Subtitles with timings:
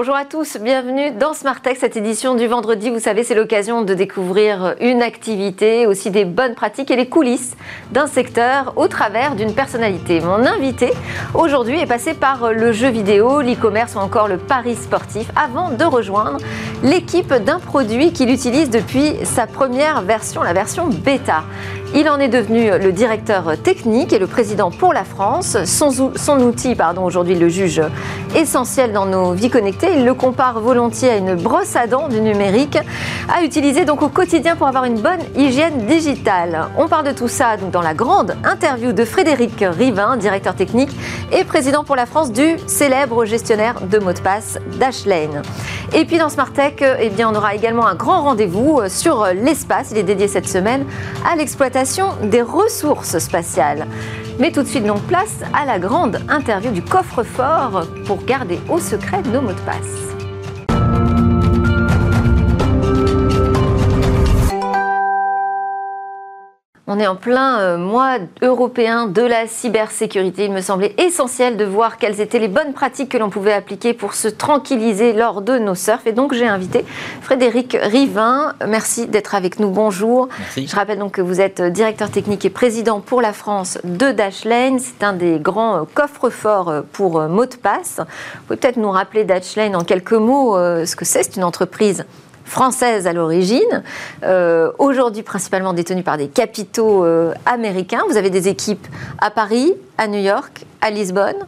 [0.00, 2.88] Bonjour à tous, bienvenue dans Smart Tech, cette édition du vendredi.
[2.88, 7.56] Vous savez, c'est l'occasion de découvrir une activité, aussi des bonnes pratiques et les coulisses
[7.90, 10.20] d'un secteur au travers d'une personnalité.
[10.20, 10.92] Mon invité
[11.34, 15.82] aujourd'hui est passé par le jeu vidéo, l'e-commerce ou encore le pari sportif avant de
[15.82, 16.38] rejoindre
[16.84, 21.42] l'équipe d'un produit qu'il utilise depuis sa première version, la version bêta.
[21.94, 25.56] Il en est devenu le directeur technique et le président pour la France.
[25.64, 27.80] Son, son outil, pardon, aujourd'hui le juge
[28.36, 29.87] essentiel dans nos vies connectées.
[29.90, 32.78] Il le compare volontiers à une brosse à dents du numérique
[33.28, 36.68] à utiliser donc au quotidien pour avoir une bonne hygiène digitale.
[36.76, 40.90] On parle de tout ça donc dans la grande interview de Frédéric Rivin, directeur technique
[41.32, 45.42] et président pour la France du célèbre gestionnaire de mots de passe Dashlane.
[45.94, 49.88] Et puis dans Smart Tech, eh bien, on aura également un grand rendez-vous sur l'espace.
[49.92, 50.84] Il est dédié cette semaine
[51.30, 53.86] à l'exploitation des ressources spatiales.
[54.38, 58.78] Mais tout de suite donc place à la grande interview du coffre-fort pour garder au
[58.78, 60.07] secret nos mots de passe.
[66.90, 70.46] On est en plein euh, mois européen de la cybersécurité.
[70.46, 73.92] Il me semblait essentiel de voir quelles étaient les bonnes pratiques que l'on pouvait appliquer
[73.92, 76.06] pour se tranquilliser lors de nos surfs.
[76.06, 76.86] Et donc j'ai invité
[77.20, 78.54] Frédéric Rivin.
[78.66, 79.68] Merci d'être avec nous.
[79.68, 80.30] Bonjour.
[80.56, 84.78] Je rappelle donc que vous êtes directeur technique et président pour la France de Dashlane.
[84.78, 87.96] C'est un des grands coffres-forts pour mots de passe.
[87.98, 91.22] Vous pouvez peut-être nous rappeler Dashlane en quelques mots euh, ce que c'est.
[91.22, 92.06] C'est une entreprise
[92.48, 93.82] française à l'origine,
[94.24, 98.02] euh, aujourd'hui principalement détenue par des capitaux euh, américains.
[98.08, 98.86] Vous avez des équipes
[99.18, 101.46] à Paris, à New York, à Lisbonne.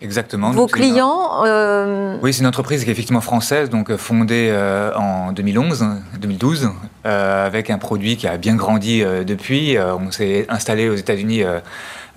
[0.00, 0.50] Exactement.
[0.52, 4.54] Vos clients euh, Oui, c'est une entreprise qui est effectivement française, donc fondée
[4.94, 5.86] en 2011,
[6.20, 6.70] 2012,
[7.04, 9.76] avec un produit qui a bien grandi depuis.
[9.76, 11.42] on s'est installé aux États-Unis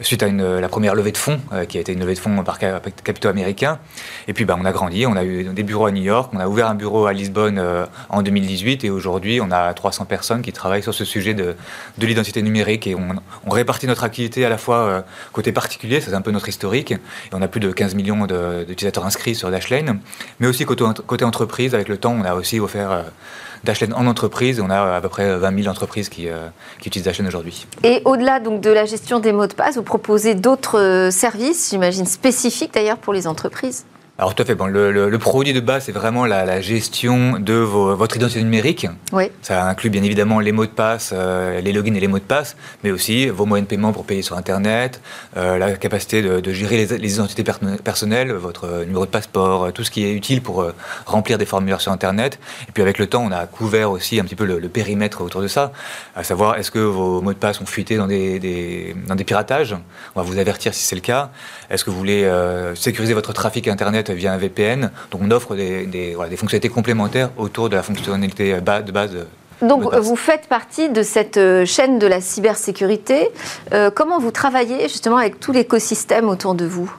[0.01, 2.43] suite à la première levée de fonds, euh, qui a été une levée de fonds
[2.43, 3.79] par capitaux américains.
[4.27, 6.39] Et puis bah, on a grandi, on a eu des bureaux à New York, on
[6.39, 10.41] a ouvert un bureau à Lisbonne euh, en 2018 et aujourd'hui on a 300 personnes
[10.41, 11.55] qui travaillent sur ce sujet de,
[11.97, 12.87] de l'identité numérique.
[12.87, 15.01] Et on, on, répartit notre activité à la fois euh,
[15.31, 16.99] côté particulier, c'est un peu notre historique, et
[17.33, 18.25] on a plus de 15 millions
[18.67, 19.99] d'utilisateurs inscrits sur Dashlane,
[20.39, 23.05] mais aussi côté, côté entreprise, avec le temps on a aussi offert
[23.63, 24.59] Dashlane en entreprise.
[24.59, 26.47] On a à peu près 20 000 entreprises qui, euh,
[26.85, 27.67] utilisent Dashlane aujourd'hui.
[27.83, 31.69] Et au-delà donc de la gestion des mots de passe, vous proposez d'autres euh, services,
[31.69, 33.85] j'imagine spécifiques d'ailleurs pour les entreprises?
[34.21, 34.53] Alors tout à fait.
[34.53, 38.85] Bon, le, produit de base, c'est vraiment la, gestion de votre identité numérique.
[39.11, 39.31] Oui.
[39.41, 42.23] Ça inclut bien évidemment les mots de passe, euh, les logins et les mots de
[42.23, 45.01] passe, mais aussi vos moyens de paiement pour payer sur Internet,
[45.37, 47.43] euh, la capacité de, gérer les, identités
[47.83, 50.67] personnelles, votre numéro de passeport, euh, tout ce qui est utile pour
[51.07, 52.37] remplir des formulaires sur Internet.
[52.69, 55.41] Et puis avec le temps, on a couvert aussi un petit peu le, périmètre autour
[55.41, 55.71] de ça,
[56.15, 59.75] à savoir est-ce que vos mots de passe ont fuité dans des, dans des piratages?
[60.15, 61.31] On va vous avertir si c'est le cas.
[61.71, 62.29] Est-ce que vous voulez
[62.75, 64.91] sécuriser votre trafic Internet via un VPN.
[65.09, 69.11] Donc on offre des, des, fonctionnalités complémentaires autour de la fonctionnalité de base
[69.61, 73.29] donc vous faites partie de cette euh, chaîne de la cybersécurité.
[73.73, 76.91] Euh, comment vous travaillez justement avec tout l'écosystème autour de vous?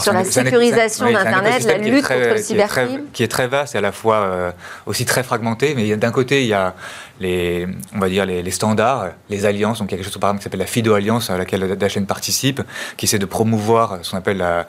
[0.00, 3.80] Sur la sécurisation d'Internet, la lutte contre le cybercrime qui est très vaste et à
[3.80, 4.52] la fois euh,
[4.86, 5.74] aussi très fragmenté.
[5.74, 6.74] Mais d'un côté, il y a
[7.20, 9.78] les, on va dire les, standards, les alliances.
[9.78, 11.76] Donc il y a quelque chose par exemple qui s'appelle la FIDO Alliance à laquelle
[11.76, 12.62] Dashlane participe,
[12.96, 14.66] qui essaie de promouvoir ce qu'on appelle la,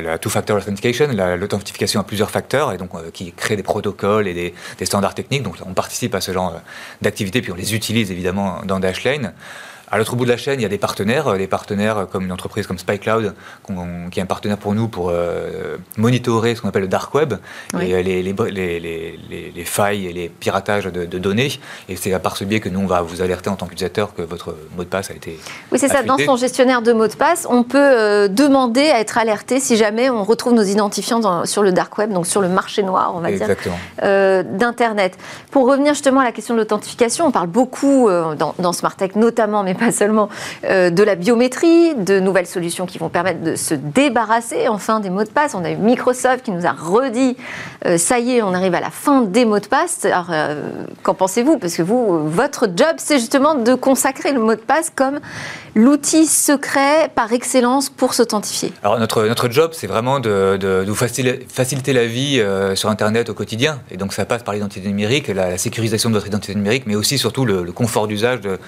[0.00, 4.34] la, two-factor authentication, l'authentification à plusieurs facteurs, et donc euh, qui crée des protocoles et
[4.34, 5.42] des, des, standards techniques.
[5.42, 6.60] Donc on participe à ce genre
[7.00, 9.32] d'activités, puis on les utilise évidemment dans Dashlane.
[9.92, 12.24] À l'autre bout de la chaîne, il y a des partenaires, euh, des partenaires comme
[12.24, 13.34] une entreprise comme SpyCloud,
[14.10, 17.34] qui est un partenaire pour nous pour euh, monitorer ce qu'on appelle le dark web,
[17.78, 21.52] et euh, les, les, failles et les piratages de, données.
[21.90, 24.14] Et c'est à part ce biais que nous, on va vous alerter en tant qu'utilisateur
[24.14, 25.38] que votre mot de passe a été.
[25.70, 26.02] Oui, c'est ça.
[26.02, 30.08] Dans son gestionnaire de mots de passe, on peut demander à être alerté si jamais
[30.08, 33.30] on retrouve nos identifiants sur le dark web, donc sur le marché noir, on va
[33.30, 33.46] dire,
[33.98, 35.18] d'Internet.
[35.50, 39.16] Pour revenir justement à la question de l'authentification, on parle beaucoup dans, dans Smart Tech,
[39.16, 40.28] notamment, mais pas seulement
[40.64, 45.10] euh, de la biométrie, de nouvelles solutions qui vont permettre de se débarrasser enfin des
[45.10, 45.54] mots de passe.
[45.54, 47.36] On a eu Microsoft qui nous a redit,
[47.86, 50.04] euh, ça y est, on arrive à la fin des mots de passe.
[50.04, 50.70] Alors, euh,
[51.02, 51.58] qu'en pensez-vous?
[51.58, 55.18] Parce que vous, votre job, c'est justement de consacrer le mot de passe comme
[55.74, 58.72] l'outil secret par excellence pour s'authentifier.
[58.82, 62.44] Alors, notre, notre job, c'est vraiment de, vous faciliter la vie
[62.74, 63.80] sur Internet au quotidien.
[63.90, 67.18] Et donc, ça passe par l'identité numérique, la, sécurisation de votre identité numérique, mais aussi,
[67.18, 68.58] surtout, le, le confort d'usage de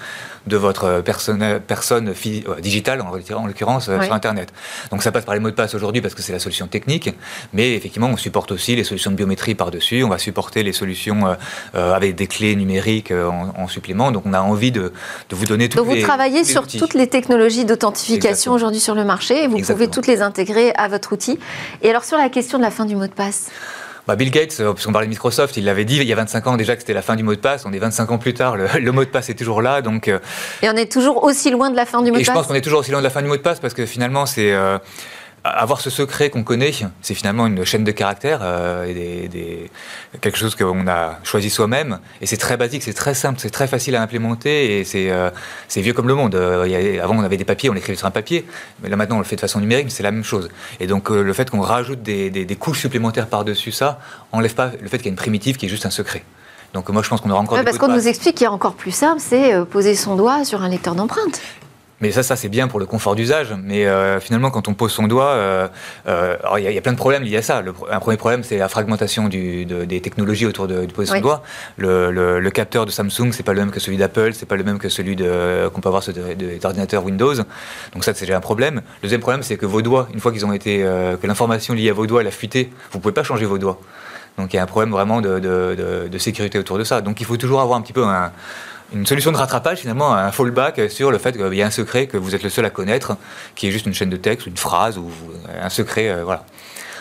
[0.47, 2.13] de votre personne, personne
[2.61, 3.11] digitale, en,
[3.45, 4.53] l'occurrence, sur Internet.
[4.91, 7.09] Donc ça passe par les mots de passe aujourd'hui parce que c'est la solution technique,
[7.53, 11.35] mais effectivement, on supporte aussi les solutions de biométrie par-dessus, on va supporter les solutions
[11.73, 14.11] avec des clés numériques en, supplément.
[14.11, 14.93] Donc on a envie de,
[15.31, 19.43] vous donner toutes Donc vous travaillez sur toutes les technologies d'authentification aujourd'hui sur le marché
[19.43, 21.39] et vous pouvez toutes les intégrer à votre outil.
[21.81, 23.49] Et alors sur la question de la fin du mot de passe
[24.07, 26.47] bah Bill Gates, euh, puisqu'on parlait de Microsoft, il l'avait dit il y a 25
[26.47, 27.65] ans déjà que c'était la fin du mot de passe.
[27.65, 29.81] On est 25 ans plus tard, le, mot de passe est toujours là.
[29.81, 30.19] Donc, euh,
[30.61, 32.21] et on est toujours aussi loin de la fin du mot de passe.
[32.21, 33.59] Et je pense qu'on est toujours aussi loin de la fin du mot de passe
[33.59, 34.51] parce que finalement, c'est.
[34.51, 34.77] Euh,
[35.45, 36.71] avoir ce secret qu'on connaît,
[37.01, 39.69] c'est finalement une chaîne de caractères euh, et des,
[40.19, 41.99] quelque chose qu'on a choisi soi-même.
[42.21, 45.29] Et c'est très basique, c'est très simple, c'est très facile à implémenter et c'est euh,
[45.75, 46.33] vieux comme le monde.
[46.33, 48.45] Euh, avant, on avait des papiers, on écrivait sur un papier,
[48.81, 50.49] mais là maintenant, on le fait de façon numérique, c'est la même chose.
[50.79, 53.99] Et donc, le fait qu'on rajoute des, des, couches supplémentaires par-dessus ça,
[54.31, 56.23] enlève pas le fait qu'il y a une primitive qui est juste un secret.
[56.73, 57.57] Donc moi, je pense qu'on aura encore.
[57.57, 60.63] Ouais, parce qu'on nous explique qu'il est encore plus simple, c'est poser son doigt sur
[60.63, 61.39] un lecteur d'empreintes.
[62.01, 63.55] Mais ça, ça c'est bien pour le confort d'usage.
[63.63, 65.67] Mais euh, finalement, quand on pose son doigt, euh,
[66.07, 67.61] euh, il y, a plein de problèmes liés à ça.
[67.61, 71.43] Le, un premier problème, c'est la fragmentation du, des technologies autour de, poser son doigt.
[71.77, 74.63] Le, le, capteur de Samsung, c'est pas le même que celui d'Apple, c'est pas le
[74.63, 77.35] même que celui qu'on peut avoir sur des ordinateurs Windows.
[77.93, 78.75] Donc ça, c'est déjà un problème.
[78.75, 81.89] Le deuxième problème, c'est que vos doigts, une fois qu'ils ont été, que l'information liée
[81.89, 83.79] à vos doigts, elle a fuité, vous pouvez pas changer vos doigts.
[84.37, 87.01] Donc il y a un problème vraiment de, de, de sécurité autour de ça.
[87.01, 88.31] Donc il faut toujours avoir un petit peu un
[88.93, 92.07] une solution de rattrapage, finalement, un fallback sur le fait qu'il y a un secret
[92.07, 93.17] que vous êtes le seul à connaître,
[93.55, 95.09] qui est juste une chaîne de texte, une phrase ou
[95.61, 96.45] un secret, euh, voilà.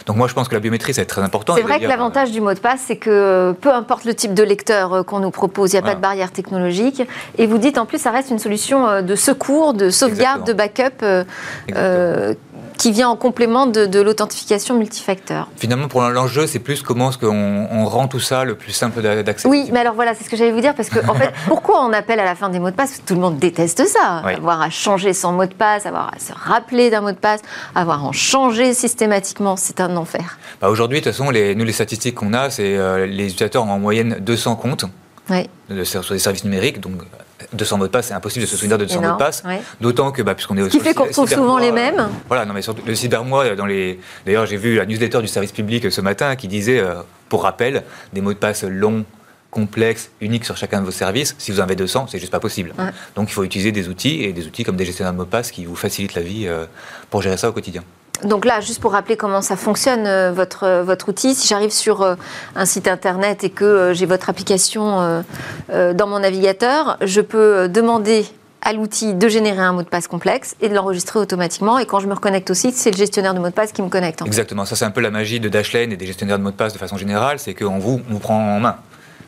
[0.07, 1.55] Donc moi, je pense que la biométrie, c'est très important.
[1.55, 4.43] C'est vrai que l'avantage du mot de passe, c'est que peu importe le type de
[4.43, 7.03] lecteur euh, qu'on nous propose, il n'y a pas de barrière technologique.
[7.39, 10.53] Et vous dites en plus, ça reste une solution euh, de secours, de sauvegarde, de
[10.53, 11.03] backup
[12.79, 15.49] qui vient en complément de, l'authentification multifacteur.
[15.57, 19.01] Finalement, pour l'enjeu, c'est plus comment est-ce qu'on on rend tout ça le plus simple
[19.01, 19.49] d'accès.
[19.49, 21.85] Oui, mais alors voilà, c'est ce que j'allais vous dire, parce que en fait, pourquoi
[21.85, 23.03] on appelle à la fin des mots de passe?
[23.07, 26.33] Tout le monde déteste ça, avoir à changer son mot de passe, avoir à se
[26.33, 27.41] rappeler d'un mot de passe,
[27.75, 30.39] avoir à en changer systématiquement, c'est un enfer.
[30.61, 33.65] Bah Aujourd'hui, de toute façon, les, nous, les statistiques qu'on a, c'est euh, les utilisateurs
[33.65, 34.85] ont en moyenne 200 comptes
[35.31, 35.49] oui.
[35.85, 37.03] sur des services numériques, donc
[37.53, 39.43] 200 mots de passe, c'est impossible de se souvenir de 200 mots de passe.
[39.81, 42.01] D'autant que, bah, puisqu'on est Ce qui fait qu'on retrouve souvent les mêmes.
[42.01, 44.01] Euh, voilà, non, mais surtout le cybermois, dans les.
[44.27, 46.95] D'ailleurs, j'ai vu la newsletter du service public ce matin qui disait, euh,
[47.29, 49.05] pour rappel, des mots de passe longs,
[49.51, 51.35] complexes, uniques sur chacun de vos services.
[51.39, 52.73] Si vous en avez 200, c'est juste pas possible.
[53.15, 55.31] Donc, il faut utiliser des outils et des outils comme des gestionnaires de mots de
[55.31, 56.67] passe qui vous facilitent la vie euh,
[57.11, 57.83] pour gérer ça au quotidien.
[58.23, 61.73] Donc là, juste pour rappeler comment ça fonctionne, euh, votre, euh, votre outil, si j'arrive
[61.73, 62.15] sur euh,
[62.55, 65.25] un site internet et que j'ai votre application
[65.69, 68.25] dans mon navigateur, je peux demander
[68.63, 71.79] à l'outil de générer un mot de passe complexe et de l'enregistrer automatiquement.
[71.79, 73.83] Et quand je me reconnecte au site, c'est le gestionnaire de mot de passe qui
[73.83, 74.23] me connecte.
[74.25, 76.57] Exactement, ça c'est un peu la magie de Dashlane et des gestionnaires de mots de
[76.57, 78.77] passe de façon générale, c'est qu'on vous, on vous prend en main.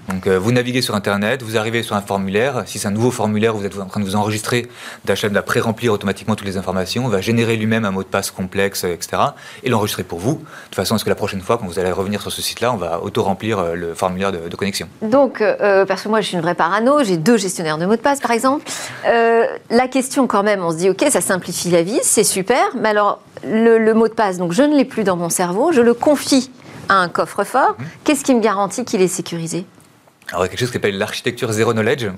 [0.08, 2.62] Donc euh, vous naviguez sur Internet, vous arrivez sur un formulaire.
[2.66, 4.68] Si c'est un nouveau formulaire, vous êtes en train de vous enregistrer,
[5.04, 8.84] Dashlane va pré-remplir automatiquement toutes les informations, va générer lui-même un mot de passe complexe,
[8.84, 9.22] etc.
[9.64, 11.90] et l'enregistrer pour vous, de façon à ce que la prochaine fois, quand vous allez
[11.90, 14.88] revenir sur ce site-là, on va auto-remplir euh, le formulaire de, connexion?
[15.02, 17.96] Donc, euh, parce que moi je suis une vraie parano, j'ai deux gestionnaires de mots
[17.96, 18.64] de passe par exemple.
[19.04, 22.90] la question quand même, on se dit ok, ça simplifie la vie, c'est super, mais
[22.90, 25.94] alors le, mot de passe, donc je ne l'ai plus dans mon cerveau, je le
[25.94, 26.50] confie
[26.88, 27.76] à un coffre-fort.
[27.78, 27.84] Mmh.
[28.04, 29.66] Qu'est-ce qui me garantit qu'il est sécurisé?
[30.28, 32.08] Alors, il y a quelque chose qui s'appelle l'architecture zéro knowledge.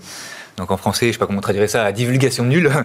[0.57, 2.71] Donc en français, je ne sais pas comment traduire ça, la divulgation nulle.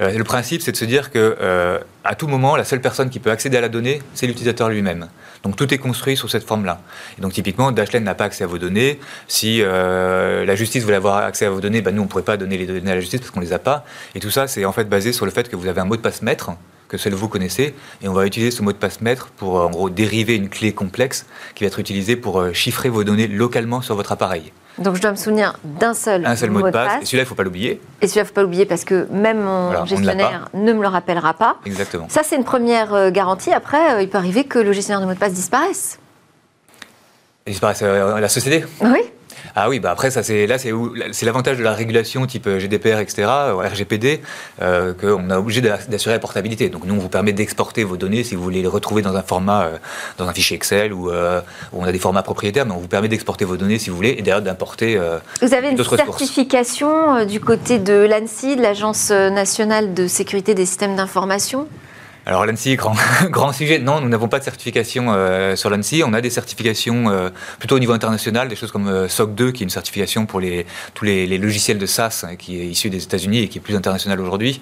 [0.00, 3.08] Euh, le principe, c'est de se dire que euh, à tout moment, la seule personne
[3.08, 5.08] qui peut accéder à la donnée, c'est l'utilisateur lui-même.
[5.42, 6.80] Donc tout est construit sous cette forme-là.
[7.18, 9.00] Et donc typiquement, Dashlane n'a pas accès à vos données.
[9.26, 12.24] Si euh, la justice voulait avoir accès à vos données, ben, nous on ne pourrait
[12.24, 13.84] pas donner les données à la justice parce qu'on ne les a pas.
[14.14, 15.96] Et tout ça, c'est en fait basé sur le fait que vous avez un mot
[15.96, 16.50] de passe maître
[16.88, 19.70] que seul vous connaissez, et on va utiliser ce mot de passe maître pour en
[19.70, 23.96] gros dériver une clé complexe qui va être utilisée pour chiffrer vos données localement sur
[23.96, 24.52] votre appareil.
[24.78, 27.02] Donc je dois me souvenir d'un seul, un seul mot, de passe.
[27.02, 27.80] Et celui-là, il ne faut pas l'oublier.
[28.02, 30.88] Et celui-là, il ne faut pas l'oublier parce que même mon gestionnaire ne me le
[30.88, 31.56] rappellera pas.
[31.64, 32.06] Exactement.
[32.08, 33.52] Ça, c'est une première euh, garantie.
[33.52, 35.98] Après, euh, il peut arriver que le gestionnaire de mot de passe disparaisse.
[37.46, 38.64] Il disparaisse euh, la société?
[38.82, 39.00] Oui.
[39.54, 40.72] Ah oui, bah après, ça, c'est, là, c'est,
[41.12, 44.20] c'est l'avantage de la régulation type GDPR, etc., RGPD,
[44.62, 46.68] euh, qu'on est obligé d'assurer la portabilité.
[46.68, 49.22] Donc, nous, on vous permet d'exporter vos données si vous voulez les retrouver dans un
[49.22, 49.76] format, euh,
[50.18, 51.40] dans un fichier Excel ou euh,
[51.72, 53.96] où on a des formats propriétaires, mais on vous permet d'exporter vos données si vous
[53.96, 54.98] voulez et d'ailleurs d'importer.
[55.42, 60.96] vous avez une certification du côté de l'ANSI, de l'Agence nationale de sécurité des systèmes
[60.96, 61.66] d'information?
[62.26, 62.96] Alors l'ANSI, grand,
[63.30, 63.78] grand sujet.
[63.78, 66.02] Non, nous n'avons pas de certification euh, sur l'ANSI.
[66.04, 67.30] On a des certifications euh,
[67.60, 70.40] plutôt au niveau international, des choses comme euh, SOC 2, qui est une certification pour
[70.40, 73.60] les, tous les, logiciels de SaaS, hein, qui est issu des États-Unis et qui est
[73.60, 74.60] plus international aujourd'hui.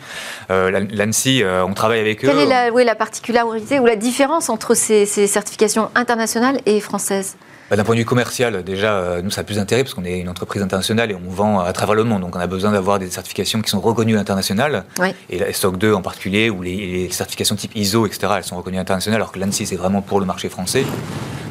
[0.51, 2.29] L'ANSI, on travaille avec eux.
[2.29, 6.81] Quelle est la, oui, la particularité ou la différence entre ces, ces certifications internationales et
[6.81, 7.37] françaises?
[7.71, 10.05] Bah, d'un point de vue commercial, déjà, euh, nous, ça a plus d'intérêt parce qu'on
[10.05, 12.21] est une entreprise internationale et on vend à travers le monde.
[12.21, 14.85] Donc, on a besoin d'avoir des certifications qui sont reconnues internationales.
[15.31, 18.79] Et la SOC 2 en particulier, ou les, certifications type ISO, etc., elles sont reconnues
[18.79, 20.85] internationales, alors que l'ANSI, c'est vraiment pour le marché français.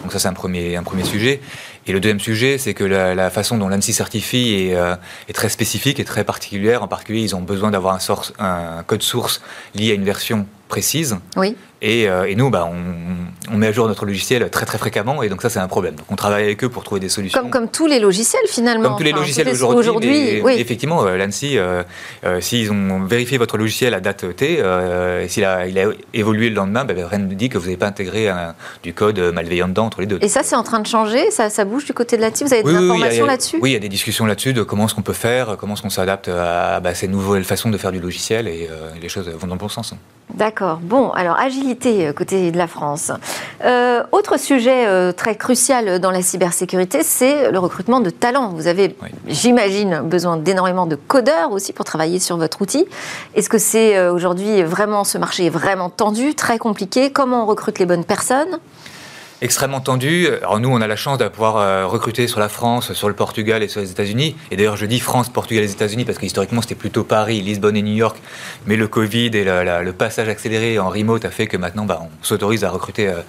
[0.04, 1.42] Donc, ça, c'est un premier, un premier sujet.
[1.88, 4.96] Et le deuxième sujet, c'est que la, façon dont l'ANSI certifie est, euh,
[5.28, 6.84] est, très spécifique et très particulière.
[6.84, 7.98] En particulier, ils ont besoin d'avoir
[8.40, 9.42] un code source
[9.74, 11.16] lié à une version précise.
[11.38, 11.56] Oui.
[11.84, 12.70] Euh, et, nous, bah,
[13.52, 15.96] on, met à jour notre logiciel très très fréquemment, et donc ça c'est un problème.
[15.96, 17.40] Donc on travaille avec eux pour trouver des solutions.
[17.40, 18.90] Comme, comme tous les logiciels finalement.
[18.90, 20.42] Comme tous les logiciels aujourd'hui.
[20.42, 20.56] oui.
[20.58, 21.84] Effectivement, euh, l'ANSI, euh,
[22.40, 26.56] s'ils ont vérifié votre logiciel à date T, et s'il a, il a évolué le
[26.56, 28.30] lendemain, bah, rien ne dit que vous n'avez pas intégré
[28.82, 30.20] du code malveillant dedans entre les deux.
[30.22, 32.54] Et ça c'est en train de changer, ça, ça bouge du côté de l'ANSI, vous
[32.54, 33.58] avez des informations là-dessus?
[33.62, 35.82] Oui, il y a des discussions là-dessus de comment est-ce qu'on peut faire, comment est-ce
[35.82, 38.70] qu'on s'adapte à bah, ces nouvelles façons de faire du logiciel, et
[39.02, 39.94] les choses vont dans le bon sens.
[40.34, 40.63] D'accord.
[40.82, 43.12] Bon, alors agilité euh, côté de la France.
[43.64, 48.50] Euh, autre sujet euh, très crucial dans la cybersécurité, c'est le recrutement de talents.
[48.50, 48.96] Vous avez,
[49.28, 52.86] j'imagine, besoin d'énormément de codeurs aussi pour travailler sur votre outil.
[53.36, 57.12] Est-ce que c'est aujourd'hui vraiment, ce marché est vraiment tendu, très compliqué?
[57.12, 58.60] Comment on recrute les bonnes personnes?
[59.42, 60.28] Extrêmement tendu.
[60.42, 63.16] Alors nous, on a la chance de pouvoir euh, recruter sur la France, sur le
[63.16, 64.36] Portugal et sur les États-Unis.
[64.52, 67.76] Et d'ailleurs, je dis France, Portugal et les États-Unis parce qu'historiquement, c'était plutôt Paris, Lisbonne
[67.76, 68.18] et New York.
[68.68, 72.10] Mais le Covid et le passage accéléré en remote a fait que maintenant, bah, on
[72.24, 73.22] s'autorise à recruter euh,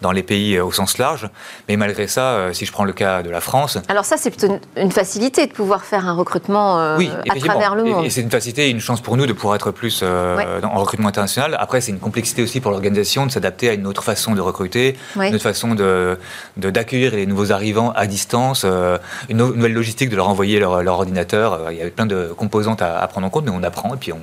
[0.00, 1.28] dans les pays euh, au sens large.
[1.68, 3.78] Mais malgré ça, si je prends le cas de la France...
[3.88, 6.98] Alors ça, c'est plutôt une facilité de pouvoir faire un recrutement à
[7.38, 8.04] travers le monde.
[8.04, 11.08] Et, c'est une facilité et une chance pour nous de pouvoir être plus en recrutement
[11.08, 11.56] international.
[11.58, 14.96] Après, c'est une complexité aussi pour l'organisation de s'adapter à une autre façon de recruter,
[15.16, 16.18] une autre façon de
[16.56, 21.52] d'accueillir les nouveaux arrivants à distance, euh, une, nouvelle logistique de leur envoyer leur, ordinateur.
[21.54, 23.94] Euh, il y avait plein de composantes à, à, prendre en compte, mais on apprend
[23.94, 24.20] et puis on,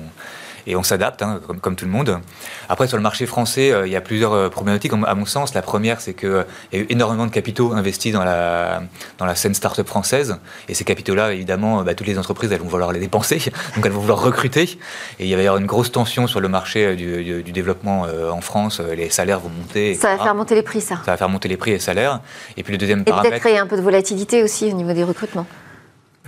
[0.66, 2.18] et on s'adapte, hein, comme, comme, tout le monde.
[2.68, 5.54] Après, sur le marché français, euh, il y a plusieurs euh, problématiques, à mon sens.
[5.54, 8.82] La première, c'est qu'il euh, y a eu énormément de capitaux investis dans la,
[9.18, 10.38] dans la scène start-up française.
[10.68, 13.38] Et ces capitaux-là, évidemment, bah, toutes les entreprises, elles vont vouloir les dépenser,
[13.76, 14.78] donc elles vont vouloir recruter.
[15.18, 18.40] Et il va y avoir une grosse tension sur le marché du, du, développement en
[18.40, 18.80] France.
[18.80, 19.94] Les salaires vont monter.
[19.94, 20.96] Ça va faire monter les prix, ça.
[21.04, 22.20] Ça va faire monter les prix et les salaires.
[22.56, 25.04] Et puis le deuxième et peut-être créer un peu de volatilité aussi au niveau des
[25.04, 25.46] recrutements.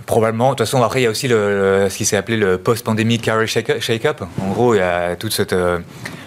[0.05, 0.49] Probablement.
[0.49, 3.21] De toute façon, après, il y a aussi le, ce qui s'est appelé le post-pandemic
[3.21, 4.21] carry shake-up.
[4.41, 5.79] En gros, il y a toute cette, euh,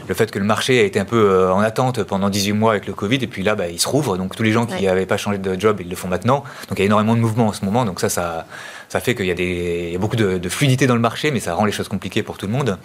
[0.09, 2.73] le fait que le marché a été un peu euh, en attente pendant 18 mois
[2.73, 4.16] avec le Covid, et puis là, bah, il se rouvre.
[4.16, 6.45] Donc, tous les gens qui n'avaient pas changé de job, ils le font maintenant.
[6.68, 7.85] Donc, il y a énormément de mouvements en ce moment.
[7.85, 8.47] Donc, ça, ça,
[8.88, 11.55] ça fait qu'il y a, y beaucoup de, de, fluidité dans le marché, mais ça
[11.55, 12.78] rend les choses compliquées pour tout le monde.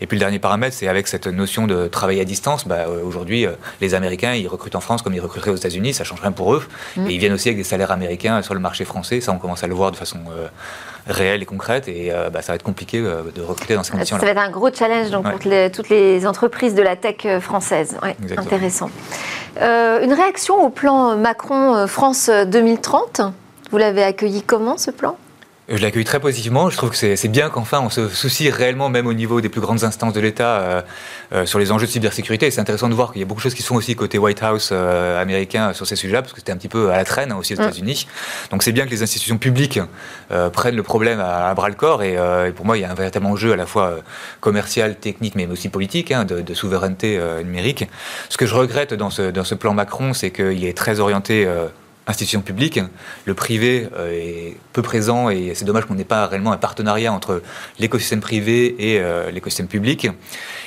[0.00, 2.66] Et puis le dernier paramètre, c'est avec cette notion de travail à distance.
[2.66, 5.94] Bah, euh, Aujourd'hui, euh, les Américains, ils recrutent en France comme ils recruteraient aux États-Unis,
[5.94, 6.62] ça change rien pour eux.
[6.96, 7.06] Mm.
[7.06, 9.20] Et ils viennent aussi avec des salaires américains sur le marché français.
[9.20, 10.48] Ça, on commence à le voir de façon euh,
[11.06, 11.88] réelle et concrète.
[11.88, 14.20] Et bah, ça va être compliqué de recruter dans ces conditions-là.
[14.20, 15.38] Ça va être un gros challenge donc, pour
[15.72, 17.96] toutes les entreprises de la tech française.
[18.02, 18.90] Ouais, intéressant.
[19.60, 23.20] une réaction au plan Macron France 2030
[23.70, 25.16] Vous l'avez accueilli comment ce plan?
[25.68, 26.70] Je l'accueille très positivement.
[26.70, 29.60] Je trouve que c'est bien qu'enfin on se soucie réellement, même au niveau des plus
[29.60, 30.82] grandes instances de l'État, euh,
[31.32, 32.50] euh, sur les enjeux de cybersécurité.
[32.50, 34.18] C'est intéressant de voir qu'il y a beaucoup de choses qui se font aussi côté
[34.18, 37.04] White House euh, américain sur ces sujets-là, parce que c'était un petit peu à la
[37.04, 37.64] traîne hein, aussi aux mm.
[37.64, 38.06] États-Unis.
[38.50, 39.80] Donc c'est bien que les institutions publiques
[40.52, 42.02] prennent le problème à, bras le corps.
[42.02, 42.16] Et,
[42.54, 43.96] pour moi, il y a un véritable enjeu à la fois
[44.40, 47.88] commercial, technique, mais aussi politique, hein, de, de, souveraineté numérique.
[48.28, 51.46] Ce que je regrette dans ce, dans ce plan Macron, c'est qu'il est très orienté
[52.06, 52.80] institution publique.
[53.24, 57.12] Le privé euh, est peu présent et c'est dommage qu'on n'ait pas réellement un partenariat
[57.12, 57.42] entre
[57.78, 60.08] l'écosystème privé et euh, l'écosystème public.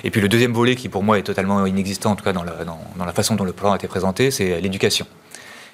[0.04, 2.44] Et puis le deuxième volet qui pour moi est totalement inexistant, en tout cas dans
[2.44, 5.06] la, dans la façon dont le plan a été présenté, c'est l'éducation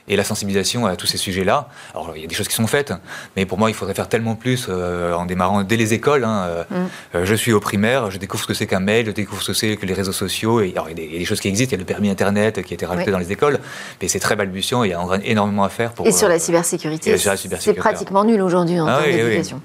[0.08, 1.68] et la sensibilisation à tous ces sujets-là.
[1.94, 2.94] Alors, il y a des choses qui sont faites,
[3.36, 6.24] mais pour moi, il faudrait faire tellement plus euh, en démarrant dès les écoles.
[6.24, 6.76] Hein, euh, mm.
[7.16, 9.52] euh, je suis au primaire, je découvre ce que c'est qu'un mail, je découvre ce
[9.52, 10.62] que c'est que les réseaux sociaux.
[10.62, 12.62] Et, alors, il, y a des, choses qui existent, il y a le permis Internet
[12.62, 13.60] qui a été rajouté dans les écoles,
[14.02, 15.92] mais c'est très balbutiant, il y a énormément à faire.
[15.94, 19.62] Pour, et sur la cybersécurité, c'est pratiquement nul aujourd'hui en ah termes d'éducation.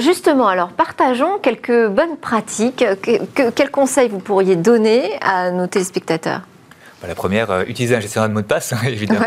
[0.00, 2.84] justement, alors partageons quelques bonnes pratiques.
[3.02, 6.42] quels conseils vous pourriez donner à nos téléspectateurs?
[7.08, 9.26] La première, euh, utiliser un gestionnaire de mot de passe, évidemment.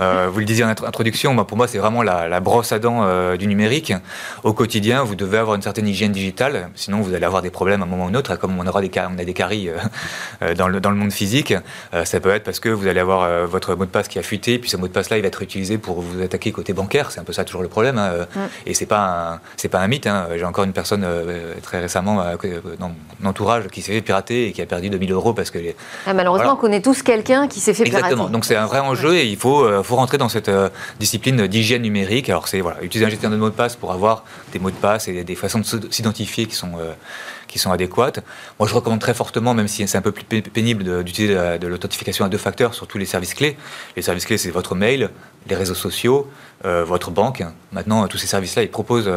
[0.00, 3.36] Euh, vous le disiez en introduction, pour moi, c'est vraiment la, brosse à dents euh,
[3.36, 3.92] du numérique.
[4.44, 7.82] Au quotidien, vous devez avoir une certaine hygiène digitale, sinon vous allez avoir des problèmes
[7.82, 9.70] à un moment ou un autre, comme on, aura des, on a des caries
[10.56, 11.54] dans, le, dans le monde physique.
[12.04, 14.58] ça peut être parce que vous allez avoir votre mot de passe qui a fuité,
[14.58, 17.10] puis ce mot de passe-là, il va être utilisé pour vous attaquer côté bancaire.
[17.10, 17.98] C'est un peu ça toujours le problème.
[17.98, 18.26] Hein.
[18.34, 18.40] Mm.
[18.66, 20.06] Et c'est pas c'est pas un mythe.
[20.06, 20.28] Hein.
[20.36, 21.06] J'ai encore une personne
[21.62, 22.24] très récemment
[22.78, 25.58] dans mon entourage qui s'est fait pirater et qui a perdu 2000 euros parce que
[25.58, 25.76] les...
[26.06, 28.28] Ah, malheureusement, on connaît tous quelqu'un qui s'est fait Exactement.
[28.28, 31.46] Donc c'est un vrai enjeu et il faut, euh, faut rentrer dans cette euh, discipline
[31.46, 32.28] d'hygiène numérique.
[32.28, 34.76] Alors c'est voilà, utiliser un gestionnaire de mots de passe pour avoir des mots de
[34.76, 36.92] passe et des façons de s'identifier qui sont euh,
[37.48, 38.20] qui sont adéquates.
[38.60, 42.24] Moi, je recommande très fortement, même si c'est un peu plus pénible, d'utiliser de, l'authentification
[42.24, 43.56] à deux facteurs sur tous les services clés.
[43.96, 45.10] Les services clés, c'est votre mail,
[45.48, 46.30] les réseaux sociaux,
[46.62, 47.42] votre banque.
[47.72, 49.10] Maintenant, tous ces services-là, ils proposent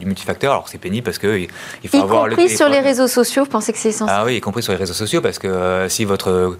[0.00, 0.50] du multifacteur.
[0.50, 3.50] Alors, c'est pénible parce que il faut y avoir compris sur les réseaux sociaux, vous
[3.50, 4.16] pensez que c'est essentiel?
[4.18, 6.56] Ah oui, y compris sur les réseaux sociaux, parce que si votre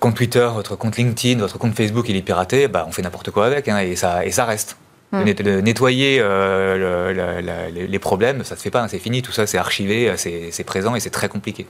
[0.00, 3.30] compte Twitter, votre compte LinkedIn, votre compte Facebook, il est piraté, bah, on fait n'importe
[3.30, 4.76] quoi avec, hein, et, ça, et ça reste.
[5.10, 5.24] Hmm.
[5.24, 10.12] Nettoyer euh, les problèmes, ça se fait pas, hein, c'est fini, tout ça c'est archivé,
[10.16, 11.66] c'est présent et c'est très compliqué.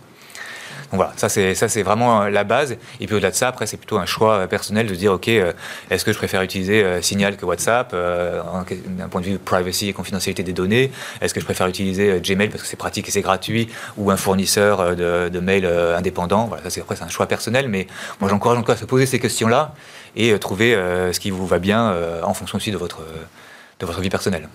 [0.91, 2.77] Donc voilà, ça c'est vraiment euh, la base.
[3.01, 5.29] Et puis au-delà de ça, après c'est plutôt un choix euh, personnel de dire ok,
[5.29, 5.53] euh,
[5.91, 10.43] est-ce que je préfère utiliser Signal que WhatsApp d'un point de vue privacy et confidentialité
[10.43, 10.91] des données?
[11.21, 13.69] Est-ce que je préfère utiliser Gmail parce que c'est pratique et c'est gratuit
[13.99, 16.47] ou un fournisseur de, de mail indépendant?
[16.47, 17.87] Voilà, ça c'est après c'est un choix personnel, mais
[18.21, 19.75] moi j'encourage encore à se poser ces questions-là
[20.17, 20.73] et trouver
[21.13, 23.01] ce qui vous va bien en fonction aussi de votre
[23.81, 24.49] de votre vie personnelle.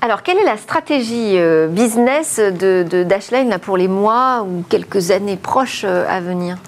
[0.00, 5.36] Alors, quelle est la stratégie euh, business de, Dashlane pour les mois ou quelques années
[5.36, 6.58] proches euh, à venir?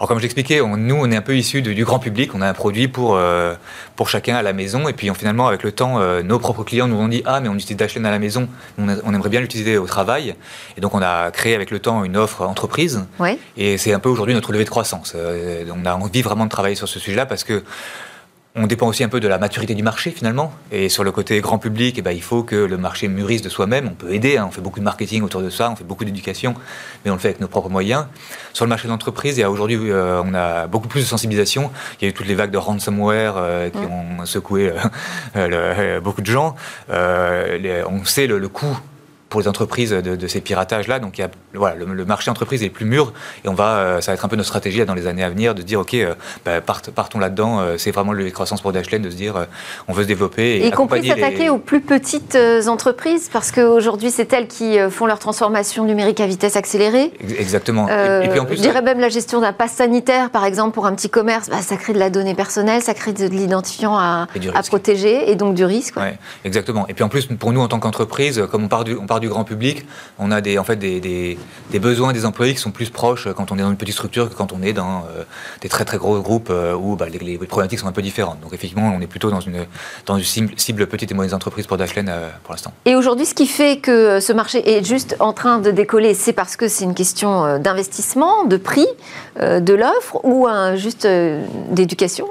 [0.00, 2.52] Alors comme j'expliquais, nous on est un peu issus du grand public, on a un
[2.52, 3.56] produit pour, euh,
[3.96, 4.86] pour chacun à la maison.
[4.86, 7.56] Et puis finalement avec le temps nos propres clients nous ont dit ah mais on
[7.56, 10.36] utilise Dashlane à la maison, on, aimerait bien l'utiliser au travail
[10.76, 13.06] et donc on a créé avec le temps une offre entreprise.
[13.56, 15.16] Et c'est un peu aujourd'hui notre levée de croissance.
[15.16, 17.64] on a envie vraiment de travailler sur ce sujet-là parce que
[18.58, 20.52] on dépend aussi un peu de la maturité du marché finalement.
[20.72, 23.48] Et sur le côté grand public, eh ben, il faut que le marché mûrisse de
[23.48, 23.88] soi-même.
[23.88, 24.46] On peut aider, hein.
[24.48, 26.54] on fait beaucoup de marketing autour de ça, on fait beaucoup d'éducation,
[27.04, 28.06] mais on le fait avec nos propres moyens.
[28.52, 31.70] Sur le marché d'entreprise, aujourd'hui, euh, on a beaucoup plus de sensibilisation.
[32.00, 34.72] Il y a eu toutes les vagues de ransomware euh, qui ont secoué
[35.36, 36.56] euh, beaucoup de gens.
[36.88, 38.78] on sait le, le coût
[39.28, 40.98] pour les entreprises de, ces piratages-là.
[40.98, 43.12] Donc, il y a, voilà, le, marché entreprise est plus mûr
[43.44, 45.28] et on va, euh, ça va être un peu notre stratégie dans les années à
[45.28, 47.60] venir de dire, OK, euh, bah, partons là-dedans.
[47.60, 49.46] Euh, c'est vraiment le croissance pour Dashlane de se dire,
[49.86, 50.58] on veut se développer.
[50.58, 55.18] Et y compris s'attaquer aux plus petites entreprises parce qu'aujourd'hui, c'est elles qui font leur
[55.18, 57.12] transformation numérique à vitesse accélérée.
[57.38, 57.88] Exactement.
[57.88, 60.86] et, puis en plus, je dirais même la gestion d'un pass sanitaire, par exemple, pour
[60.86, 64.26] un petit commerce, bah, ça crée de la donnée personnelle, ça crée de l'identifiant à,
[64.54, 65.96] à, protéger et donc du risque.
[65.96, 66.18] Ouais.
[66.44, 66.86] exactement.
[66.88, 69.17] Et puis en plus, pour nous, en tant qu'entreprise, comme on part du, on part
[69.20, 69.86] du grand public,
[70.18, 71.38] on a des, en fait des,
[71.80, 74.34] besoins des employés qui sont plus proches quand on est dans une petite structure que
[74.34, 75.24] quand on est dans euh,
[75.60, 78.40] des très très gros groupes euh, où bah, les, problématiques sont un peu différentes.
[78.40, 79.66] Donc effectivement, on est plutôt dans une,
[80.56, 82.72] cible, petites et moyennes entreprises pour Dashlane euh, pour l'instant.
[82.84, 86.32] Et aujourd'hui, ce qui fait que ce marché est juste en train de décoller, c'est
[86.32, 88.86] parce que c'est une question d'investissement, de prix,
[89.40, 91.06] de l'offre ou juste
[91.70, 92.26] d'éducation?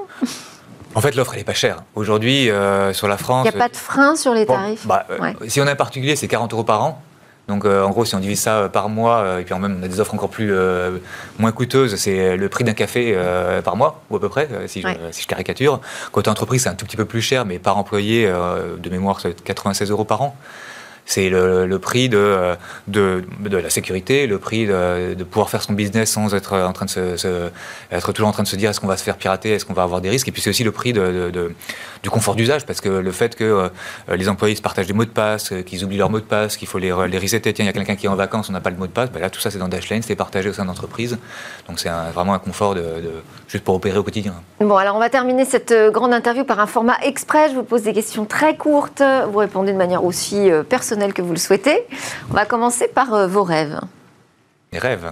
[0.96, 1.84] En fait, l'offre, elle n'est pas chère.
[1.96, 3.46] Aujourd'hui, euh, sur la France.
[3.48, 5.76] Il n'y a pas de frein sur les tarifs bah, euh, Si on est un
[5.76, 7.02] particulier, c'est 40 euros par an.
[7.48, 9.84] Donc, euh, en gros, si on divise ça par mois, et puis en même, on
[9.84, 10.54] a des offres encore plus
[11.40, 13.18] moins coûteuses, c'est le prix d'un café
[13.64, 15.80] par mois, ou à peu près, si, je, si, je, caricature.
[16.12, 19.42] Côté entreprise, c'est un tout petit peu plus cher, mais par employé, de mémoire, c'est
[19.44, 20.36] 96 euros par an.
[21.10, 26.36] C'est le, prix de, de, la sécurité, le prix de, pouvoir faire son business sans
[26.36, 27.50] être en train de se,
[27.92, 29.74] être toujours en train de se dire est-ce qu'on va se faire pirater, est-ce qu'on
[29.74, 30.28] va avoir des risques?
[30.28, 34.16] Et puis c'est aussi le prix du confort d'usage parce que le fait que euh,
[34.16, 36.58] les employés se partagent des mots de passe, euh, qu'ils oublient leurs mots de passe,
[36.58, 37.54] qu'il faut les, les resetter.
[37.54, 38.92] Tiens, il y a quelqu'un qui est en vacances, on n'a pas le mot de
[38.92, 39.10] passe.
[39.10, 41.18] Ben là, tout ça c'est dans Dashlane, c'est partagé au sein d'entreprise.
[41.70, 42.76] Donc c'est vraiment un confort
[43.48, 44.34] juste pour opérer au quotidien.
[44.60, 47.50] Bon, alors on va terminer cette euh, grande interview par un format exprès.
[47.50, 49.02] Je vous pose des questions très courtes.
[49.32, 51.86] Vous répondez de manière aussi personnelle que vous le souhaitez.
[52.30, 53.80] On va commencer par euh, vos rêves.
[54.72, 55.12] Les rêves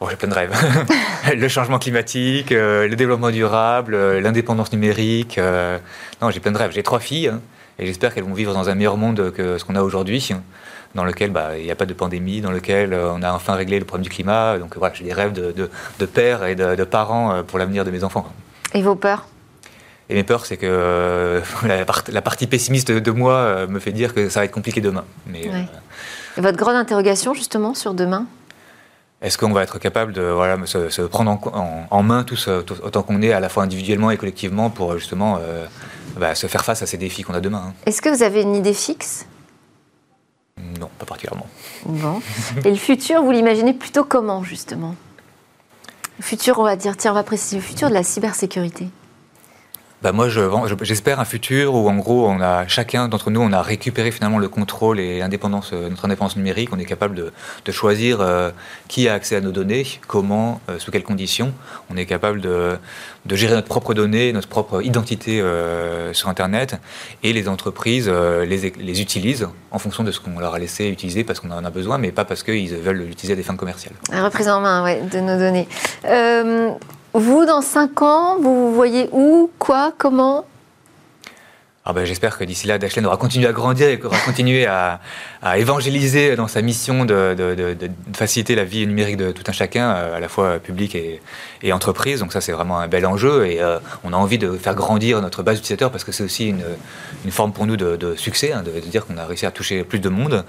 [0.00, 0.54] Oh, j'ai plein de rêves.
[1.36, 5.38] le changement climatique, euh, le développement durable, euh, l'indépendance numérique.
[6.22, 6.72] non, j'ai plein de rêves.
[6.72, 7.40] J'ai trois filles hein,
[7.78, 10.34] et j'espère qu'elles vont vivre dans un meilleur monde que ce qu'on a aujourd'hui,
[10.94, 13.78] dans lequel bah, il n'y a pas de pandémie, dans lequel on a enfin réglé
[13.78, 14.58] le problème du climat.
[14.58, 17.90] Donc voilà, j'ai des rêves de, de, père et de, de parents pour l'avenir de
[17.90, 18.26] mes enfants.
[18.72, 19.26] Et vos peurs?
[20.10, 21.40] Et mes peurs, c'est que euh,
[22.08, 25.04] la, partie pessimiste de moi euh, me fait dire que ça va être compliqué demain.
[25.26, 25.62] Mais, euh,
[26.36, 28.26] Et votre grande interrogation, justement, sur demain?
[29.22, 31.38] Est-ce qu'on va être capable de voilà, se, prendre
[31.90, 35.38] en, main tous autant qu'on est, à la fois individuellement et collectivement, pour justement
[36.16, 37.74] bah, se faire face à ces défis qu'on a demain hein?
[37.84, 39.26] Est-ce que vous avez une idée fixe?
[40.80, 41.46] Non, pas particulièrement.
[41.84, 42.22] Bon.
[42.64, 44.94] Et le futur, vous l'imaginez plutôt comment, justement?
[46.18, 48.88] Le futur, on va dire, tiens, on va préciser le futur de la cybersécurité
[50.02, 50.28] bah moi,
[50.80, 54.38] j'espère un futur où, en gros, on a chacun d'entre nous, on a récupéré finalement
[54.38, 56.70] le contrôle et l'indépendance, euh, notre indépendance numérique.
[56.72, 57.32] On est capable de,
[57.66, 58.50] de choisir euh,
[58.88, 61.52] qui a accès à nos données, comment, euh, sous quelles conditions.
[61.90, 62.78] On est capable de,
[63.26, 65.42] de, gérer notre propre données, notre propre identité
[66.12, 66.76] sur Internet.
[67.22, 71.24] Et les entreprises les, les, utilisent en fonction de ce qu'on leur a laissé utiliser
[71.24, 73.94] parce qu'on en a besoin, mais pas parce qu'ils veulent l'utiliser à des fins commerciales.
[74.12, 75.68] Un reprise en main, ouais, de nos données.
[77.12, 80.44] Vous, dans 5 ans, vous voyez où, quoi, comment
[81.86, 85.00] ah ben, J'espère que d'ici là, Dashlane aura continué à grandir et aura continué à,
[85.40, 89.44] à, évangéliser dans sa mission de, de, de, de, faciliter la vie numérique de tout
[89.46, 91.22] un chacun, euh, à la fois public et,
[91.62, 92.20] et entreprise.
[92.20, 95.22] Donc ça, c'est vraiment un bel enjeu et euh, on a envie de faire grandir
[95.22, 96.64] notre base d'utilisateurs parce que c'est aussi une,
[97.24, 100.00] une, forme pour nous de, succès, hein, de, dire qu'on a réussi à toucher plus
[100.00, 100.44] de monde.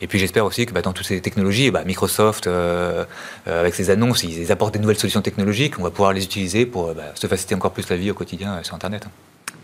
[0.00, 3.04] Et puis j'espère aussi que bah, dans toutes ces technologies, bah, Microsoft, euh,
[3.44, 5.80] avec ses annonces, ils apportent des nouvelles solutions technologiques.
[5.80, 8.60] On va pouvoir les utiliser pour bah, se faciliter encore plus la vie au quotidien
[8.62, 9.08] sur Internet.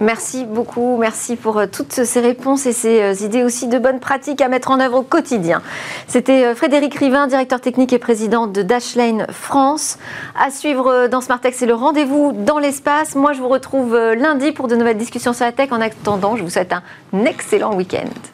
[0.03, 4.01] Merci beaucoup, merci pour euh, toutes ces réponses et ces euh, idées aussi de bonnes
[4.01, 5.63] pratiques à mettre en œuvre au quotidien.
[6.09, 9.99] C'était euh, Frédéric Rivin, directeur technique et président de Dashlane France.
[10.37, 13.15] À suivre dans Smartex, c'est le rendez-vous dans l'espace.
[13.15, 15.71] Moi, je vous retrouve lundi pour de nouvelles discussions sur la tech.
[15.71, 18.32] En attendant, je vous souhaite un excellent week-end.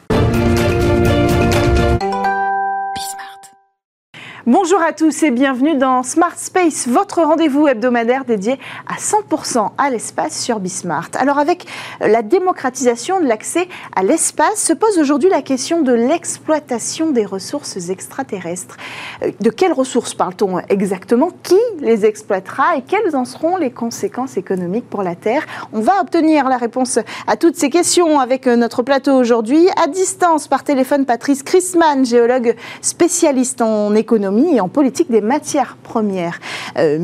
[4.51, 8.57] Bonjour à tous et bienvenue dans Smart Space, votre rendez-vous hebdomadaire dédié
[8.87, 11.11] à 100% à l'espace sur Bismart.
[11.19, 11.67] Alors avec
[12.01, 17.89] la démocratisation de l'accès à l'espace se pose aujourd'hui la question de l'exploitation des ressources
[17.89, 18.77] extraterrestres.
[19.21, 21.29] Euh, de quelles ressources parle-t-on exactement?
[21.43, 25.45] Qui les exploitera et quelles en seront les conséquences économiques pour la Terre?
[25.73, 29.67] On va obtenir la réponse à toutes ces questions avec euh, notre plateau aujourd'hui.
[29.79, 35.77] À distance par téléphone, Patrice Chrisman, géologue spécialiste en économie et en politique des matières
[35.83, 36.39] premières
[36.77, 36.97] euh,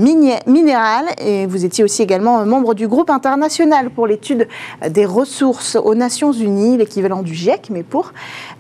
[0.47, 1.07] minérales.
[1.19, 4.47] Et vous étiez aussi également membre du groupe international pour l'étude
[4.89, 8.13] des ressources aux Nations Unies, l'équivalent du GIEC, mais pour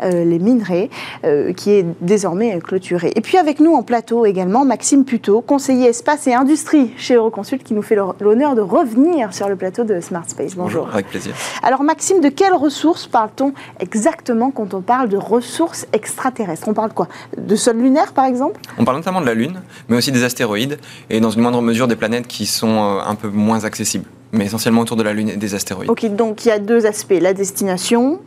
[0.03, 0.89] euh, les minerais,
[1.23, 3.11] euh, qui est désormais clôturé.
[3.15, 7.63] Et puis avec nous en plateau également Maxime Puteau, conseiller espace et industrie chez Euroconsult,
[7.63, 10.55] qui nous fait l'honneur de revenir sur le plateau de Smart Space.
[10.55, 10.75] Bonjour.
[10.75, 11.33] Bonjour, avec plaisir.
[11.63, 16.67] Alors Maxime, de quelles ressources parle-t-on exactement quand on parle de ressources extraterrestres?
[16.67, 17.07] On parle quoi?
[17.37, 18.54] De sol lunaire par exemple?
[18.77, 21.87] On parle notamment de la Lune, mais aussi des astéroïdes, et dans une moindre mesure
[21.87, 25.29] des planètes qui sont euh, un peu moins accessibles, mais essentiellement autour de la Lune
[25.29, 25.89] et des astéroïdes.
[25.89, 28.19] Ok, donc il y a deux aspects, la destination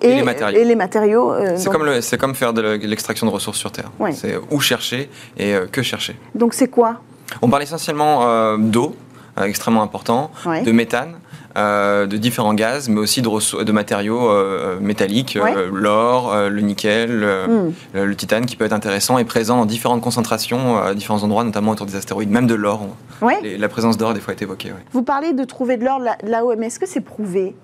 [0.00, 0.58] et, les matériaux.
[0.60, 3.90] Et les matériaux euh, c'est, comme comme faire de l'extraction de ressources sur Terre.
[4.12, 6.16] C'est où chercher et euh, que chercher.
[6.34, 7.00] Donc c'est quoi?
[7.42, 8.96] On parle essentiellement d'eau,
[9.36, 10.30] extrêmement important,
[10.64, 11.16] de méthane,
[11.58, 15.36] euh, de différents gaz, mais aussi de, de matériaux euh, euh, métalliques,
[15.72, 17.72] l'or, le nickel, hmm.
[17.94, 21.72] le titane, qui peut être intéressant et présent dans différentes concentrations à différents endroits, notamment
[21.72, 22.86] autour des astéroïdes, même de l'or.
[23.22, 24.72] La présence d'or, des fois, est évoquée.
[24.92, 27.56] Vous parlez de trouver de l'or là-haut, mais est-ce que c'est prouvé?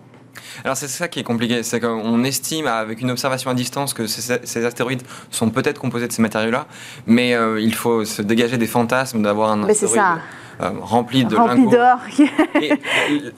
[0.64, 4.08] Alors c'est ça qui est compliqué, c'est qu'on estime avec une observation à distance que
[4.08, 6.66] ces, astéroïdes sont peut-être composés de ces matériaux-là,
[7.06, 10.02] mais il faut se dégager des fantasmes d'avoir un astéroïde
[10.60, 11.98] euh, rempli de rempli d'or.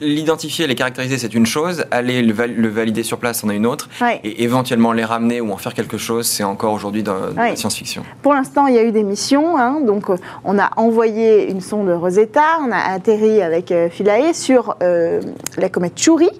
[0.00, 1.85] L'identifier, les caractériser, c'est une chose.
[1.90, 3.88] Aller le, valider sur place, c'en est une autre.
[4.24, 8.02] Et éventuellement les ramener ou en faire quelque chose, c'est encore aujourd'hui dans, la science-fiction.
[8.22, 9.57] Pour l'instant, il y a eu des missions.
[9.59, 9.81] Hein.
[9.81, 14.76] donc, euh, on a envoyé une sonde Rosetta, on a atterri avec euh, Philae sur
[14.81, 16.31] la comète Chury.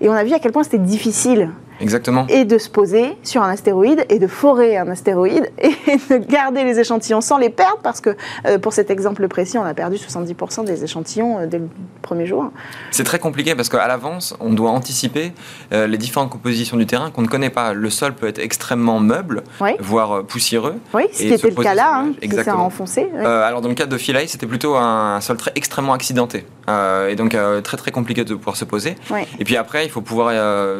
[0.00, 1.50] Et on a vu à quel point c'était difficile
[1.80, 2.26] Exactement.
[2.28, 5.70] Et de se poser sur un astéroïde et de forer un astéroïde et
[6.10, 9.64] de garder les échantillons sans les perdre parce que euh, pour cet exemple précis, on
[9.64, 11.68] a perdu 70% des échantillons euh, dès le
[12.02, 12.50] premier jour.
[12.90, 15.32] C'est très compliqué parce qu'à l'avance, on doit anticiper
[15.72, 17.72] euh, les différentes compositions du terrain qu'on ne connaît pas.
[17.72, 19.42] Le sol peut être extrêmement meuble,
[19.80, 20.76] voire poussiéreux.
[20.92, 22.66] Oui, c'était le cas là, hein, Exactement.
[22.66, 23.08] enfoncé.
[23.24, 27.36] alors dans le cas de Philae, c'était plutôt un, sol très extrêmement accidenté et donc
[27.62, 28.96] très très compliqué de pouvoir se poser.
[29.38, 30.28] Et puis après, il faut pouvoir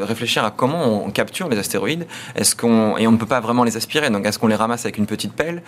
[0.07, 3.65] réfléchir à comment on capture les astéroïdes Est-ce qu'on et on ne peut pas vraiment
[3.65, 5.63] les aspirer Donc est-ce qu'on les ramasse avec une petite pelle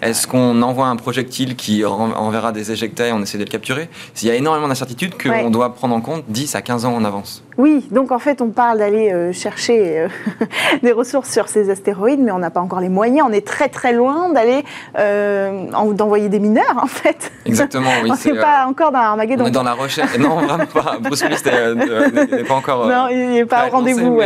[0.00, 3.88] Est-ce qu'on envoie un projectile qui enverra des éjectats et on essaie de le capturer?
[4.22, 7.04] Il y a énormément d'incertitudes qu'on doit prendre en compte 10 à 15 ans en
[7.04, 7.42] avance.
[7.58, 10.08] Oui, donc en fait on parle d'aller euh, chercher euh,
[10.82, 13.26] des ressources sur ces astéroïdes, mais on n'a pas encore les moyens.
[13.28, 14.64] On est très très loin d'aller
[14.98, 17.32] euh, d'envoyer des mineurs en fait.
[17.44, 17.90] Exactement.
[18.02, 19.44] Oui, on n'est pas encore dans Armageddon.
[19.44, 20.16] On est dans la recherche.
[20.18, 20.96] non, vraiment pas.
[21.00, 22.86] Bruce Willis n'est pas encore.
[22.86, 24.20] non, il n'est pas au rendez-vous.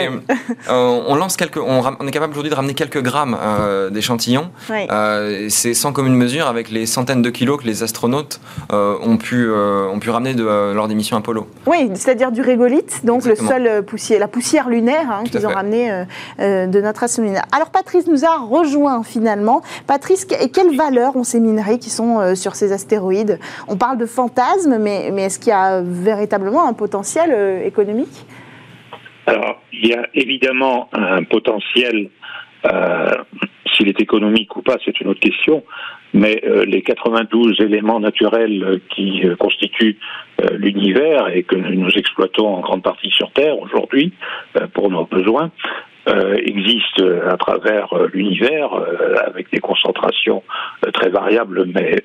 [0.68, 4.50] Euh, on lance quelques, on, est capable aujourd'hui de ramener quelques grammes euh, d'échantillons.
[4.70, 9.50] Euh, c'est sans commune mesure avec les centaines de kilos que les astronautes ont pu
[9.50, 11.46] ont pu ramener de, lors des missions Apollo.
[11.66, 13.04] Oui, c'est-à-dire du régolithe.
[13.04, 16.05] Donc donc le seul poussière, la poussière lunaire hein, qu'ils ont ramené
[16.38, 17.44] de notre astre lunaire.
[17.52, 19.62] Alors Patrice nous a rejoint finalement.
[19.87, 23.38] Patrice, quelles valeurs ont ces minerais qui sont sur ces astéroïdes?
[23.68, 28.26] On parle de fantasmes, mais, mais est-ce qu'il y a véritablement un potentiel économique?
[29.26, 32.11] Alors, il y a évidemment un potentiel,
[32.64, 33.11] euh,
[33.76, 35.64] s'il est économique ou pas, c'est une autre question,
[36.14, 39.98] mais euh, les 92 éléments naturels qui euh, constituent
[40.52, 44.12] l'univers et que nous exploitons en grande partie sur Terre aujourd'hui
[44.74, 45.50] pour nos besoins,
[46.06, 48.68] existent à travers l'univers
[49.26, 50.42] avec des concentrations
[50.92, 52.04] très variables, mais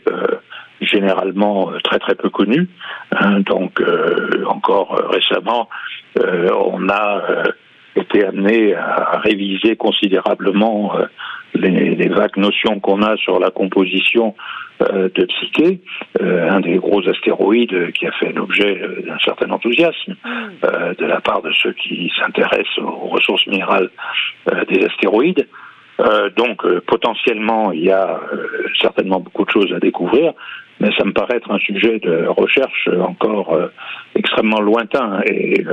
[0.79, 2.69] généralement très très peu connues.
[3.11, 3.41] Hein.
[3.41, 3.83] donc
[4.47, 5.67] encore récemment,
[6.19, 7.43] euh, on a euh,
[7.95, 11.05] été amené à réviser considérablement euh,
[11.53, 14.35] les, vagues notions qu'on a sur la composition
[14.79, 15.79] de Psyché,
[16.19, 20.15] un des gros astéroïdes qui a fait l'objet d'un certain enthousiasme
[20.63, 23.91] de la part de ceux qui s'intéressent aux ressources minérales
[24.69, 25.47] des astéroïdes.
[26.35, 28.19] donc potentiellement, il y a
[28.81, 30.33] certainement beaucoup de choses à découvrir,
[30.79, 33.55] mais ça me paraît être un sujet de recherche encore
[34.15, 35.63] extrêmement lointain et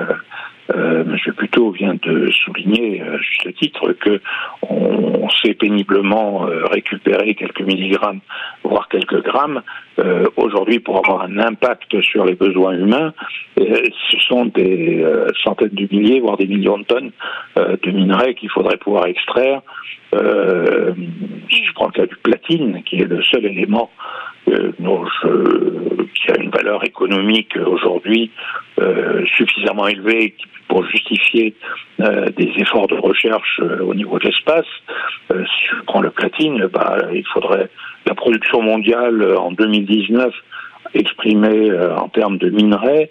[0.75, 1.17] euh, M.
[1.35, 4.21] Puteau vient de souligner, à juste titre, que
[4.63, 8.21] on, sait péniblement euh, récupérer quelques milligrammes,
[8.65, 9.63] voire quelques grammes.
[9.99, 13.13] Euh, aujourd'hui, pour avoir un impact sur les besoins humains,
[13.57, 15.05] ce sont des
[15.43, 17.11] centaines de milliers, voire des millions de tonnes
[17.57, 19.61] de minerais qu'il faudrait pouvoir extraire.
[20.13, 23.91] je prends le cas du platine, qui est le seul élément
[24.49, 28.31] qui a une valeur économique aujourd'hui
[29.37, 30.35] suffisamment élevée
[30.69, 31.55] pour justifier
[32.01, 34.67] euh, des efforts de recherche euh, au niveau de l'espace.
[35.33, 37.69] Euh, si je prends le platine, bah, il faudrait
[38.07, 40.33] la production mondiale en 2019
[40.95, 43.11] exprimée en termes de minerais,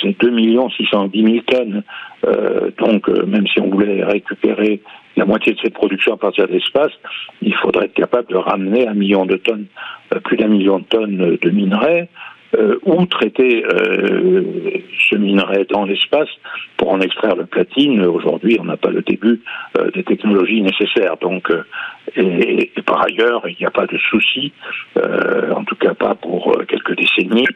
[0.00, 0.30] c'est 2
[0.76, 1.82] 610 000 tonnes.
[2.78, 4.80] donc, même si on voulait récupérer
[5.16, 6.92] la moitié de cette production à partir de l'espace,
[7.42, 9.66] il faudrait être capable de ramener un million de tonnes,
[10.24, 12.08] plus d'un million de tonnes de minerais.
[12.58, 14.42] Euh, ou traiter euh,
[15.08, 16.28] ce minerai dans l'espace
[16.78, 18.04] pour en extraire le platine.
[18.04, 19.40] Aujourd'hui, on n'a pas le début
[19.78, 21.16] euh, des technologies nécessaires.
[21.18, 21.48] Donc,
[22.16, 24.52] et, par ailleurs, il n'y a pas de souci,
[24.96, 27.46] en tout cas pas pour quelques décennies,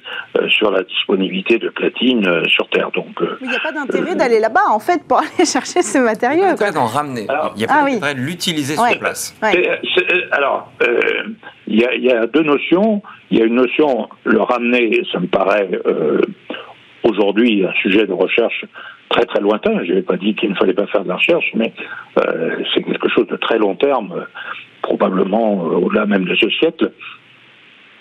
[0.49, 2.93] sur la disponibilité de platine sur Terre.
[2.93, 6.45] Donc, il n'y a pas d'intérêt d'aller là-bas, en fait, pour aller chercher ce matériau.
[6.57, 7.27] Il y a d'en ramener.
[7.57, 9.37] il y a pas ah d'intérêt de l'utiliser sur place.
[10.31, 10.71] alors,
[11.67, 13.03] il y, a, deux notions.
[13.31, 16.21] Il y a une notion, le ramener, ça me paraît euh,
[17.03, 18.65] aujourd'hui un sujet de recherche
[19.09, 19.83] très très lointain.
[19.85, 21.73] Je n'ai pas dit qu'il ne fallait pas faire de la recherche, mais
[22.19, 24.27] euh, c'est quelque chose de très long terme,
[24.83, 26.93] probablement au-delà même de ce siècle.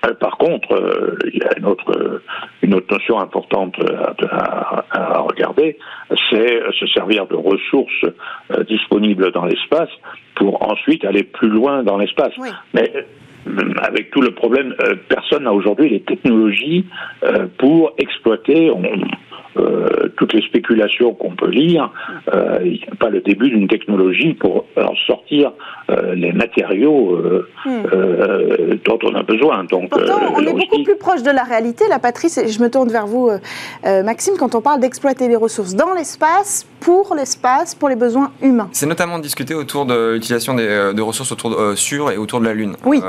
[0.05, 2.21] Euh, par contre, il y a une autre,
[2.61, 3.75] une autre notion importante
[4.29, 5.77] à, regarder,
[6.29, 8.05] c'est se servir de ressources
[8.67, 9.89] disponibles dans l'espace
[10.35, 12.33] pour ensuite aller plus loin dans l'espace.
[12.73, 12.91] Mais
[13.81, 16.85] avec tout le problème, euh, personne n'a aujourd'hui les technologies
[17.23, 18.71] euh, pour exploiter
[19.57, 21.91] euh, toutes les spéculations qu'on peut lire.
[22.63, 25.51] il n'y a pas le début d'une technologie pour en sortir
[26.15, 27.19] les matériaux
[27.65, 28.77] hmm.
[28.85, 29.63] dont on a besoin.
[29.65, 32.69] Donc, Pourtant, on est beaucoup plus proche de la réalité, la Patrice, et je me
[32.69, 33.29] tourne vers vous,
[33.83, 38.69] Maxime, quand on parle d'exploiter les ressources dans l'espace, pour l'espace, pour les besoins humains.
[38.71, 42.75] C'est notamment discuté autour de l'utilisation de ressources autour, sur et autour de la Lune.
[42.85, 43.01] Oui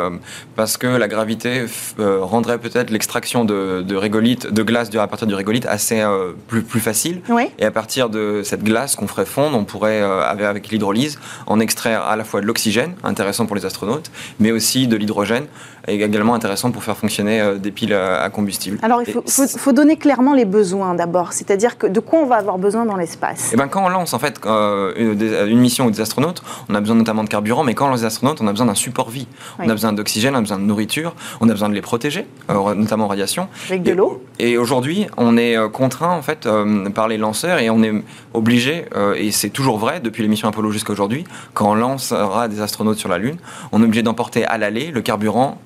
[0.56, 1.66] parce que la gravité
[1.98, 6.32] euh, rendrait peut-être l'extraction de, de, régolithe, de glace à partir du régolithe assez euh,
[6.48, 7.20] plus, plus facile.
[7.58, 11.60] Et à partir de cette glace qu'on ferait fondre, on pourrait, euh, avec l'hydrolyse, en
[11.60, 15.46] extraire à la fois de l'oxygène, intéressant pour les astronautes, mais aussi de l'hydrogène,
[15.86, 18.78] et également intéressant pour faire fonctionner des piles à, combustible.
[18.82, 22.56] Alors il faut, donner clairement les besoins d'abord, c'est-à-dire que de quoi on va avoir
[22.56, 23.50] besoin dans l'espace?
[23.50, 26.80] Et eh ben quand on lance en fait une, mission ou des astronautes, on a
[26.80, 29.10] besoin notamment de carburant, mais quand on lance des astronautes, on a besoin d'un support
[29.10, 29.26] vie.
[29.58, 32.26] On a besoin d'oxygène, on a besoin de nourriture, on a besoin de les protéger,
[32.50, 33.48] euh, notamment en radiation.
[33.68, 34.22] Avec de l'eau.
[34.38, 37.92] Et, aujourd'hui, on est euh, contraint fait euh, par les lanceurs et on est
[38.32, 38.84] obligé,
[39.16, 43.08] et c'est toujours vrai depuis l'émission Apollo jusqu'à aujourd'hui, quand on lancera des astronautes sur
[43.08, 43.36] la Lune,
[43.72, 45.58] on est obligé d'emporter à l'aller le carburant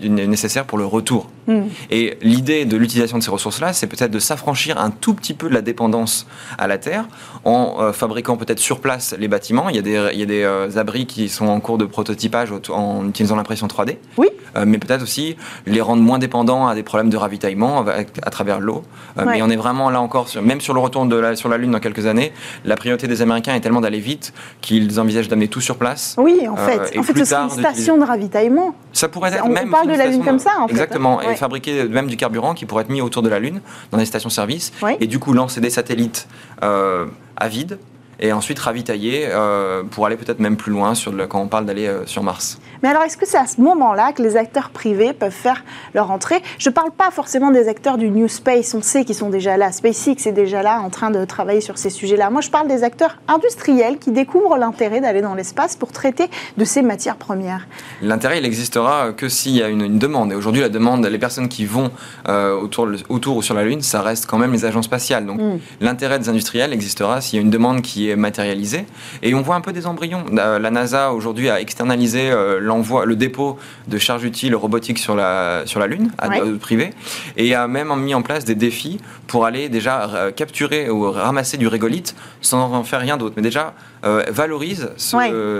[0.00, 1.28] nécessaire pour le retour.
[1.46, 1.64] Hmm.
[1.90, 5.48] Et l'idée de l'utilisation de ces ressources-là, c'est peut-être de s'affranchir un tout petit peu
[5.48, 6.26] de la dépendance
[6.58, 7.06] à la Terre
[7.44, 9.68] en fabriquant peut-être sur place les bâtiments.
[9.68, 12.52] Il y a des, il y a des abris qui sont en cours de prototypage
[12.70, 13.96] en utilisant l'impression 3D.
[14.16, 14.28] Oui.
[14.56, 18.60] Euh, mais peut-être aussi les rendre moins dépendants à des problèmes de ravitaillement à, travers
[18.60, 18.82] l'eau.
[19.18, 21.58] Euh, mais on est vraiment là encore, même sur le retour de la, sur la
[21.58, 22.32] Lune dans quelques années,
[22.64, 26.14] la priorité des Américains est tellement d'aller vite qu'ils envisagent d'amener tout sur place.
[26.18, 28.74] Oui, en fait, euh, en fait, ce serait une station de ravitaillement.
[28.92, 29.68] Ça pourrait être on, même.
[29.68, 30.72] On parle de la Lune comme ça, en fait.
[30.72, 31.20] Exactement.
[31.36, 31.40] Hein.
[31.40, 34.72] fabriquer même du carburant qui pourrait être mis autour de la Lune dans des stations-service
[35.00, 36.28] et du coup lancer des satellites
[36.60, 37.78] à vide
[38.20, 41.66] et ensuite ravitailler euh, pour aller peut-être même plus loin sur le, quand on parle
[41.66, 42.58] d'aller euh, sur Mars.
[42.82, 46.10] Mais alors, est-ce que c'est à ce moment-là que les acteurs privés peuvent faire leur
[46.10, 46.42] entrée?
[46.58, 49.56] Je ne parle pas forcément des acteurs du New Space, on sait qu'ils sont déjà
[49.56, 49.72] là.
[49.72, 52.30] SpaceX est déjà là en train de travailler sur ces sujets-là.
[52.30, 56.64] Moi, je parle des acteurs industriels qui découvrent l'intérêt d'aller dans l'espace pour traiter de
[56.64, 57.66] ces matières premières.
[58.02, 60.32] L'intérêt, il existera que s'il y a une, demande.
[60.32, 61.90] Et aujourd'hui, la demande, les personnes qui vont
[62.28, 65.26] euh, autour, autour ou sur la Lune, ça reste quand même les agences spatiales.
[65.26, 65.58] Donc, hmm.
[65.80, 68.84] l'intérêt des industriels existera s'il y a une demande qui matérialisé.
[69.22, 70.24] Et on voit un peu des embryons.
[70.32, 75.62] La NASA aujourd'hui a externalisé euh, l'envoi, le dépôt de charges utiles robotiques sur la,
[75.64, 76.58] sur la Lune, à ouais.
[76.60, 76.90] privé,
[77.36, 81.56] et a même mis en place des défis pour aller déjà euh, capturer ou ramasser
[81.56, 83.34] du régolithe sans en faire rien d'autre.
[83.36, 84.90] Mais déjà, euh, valorise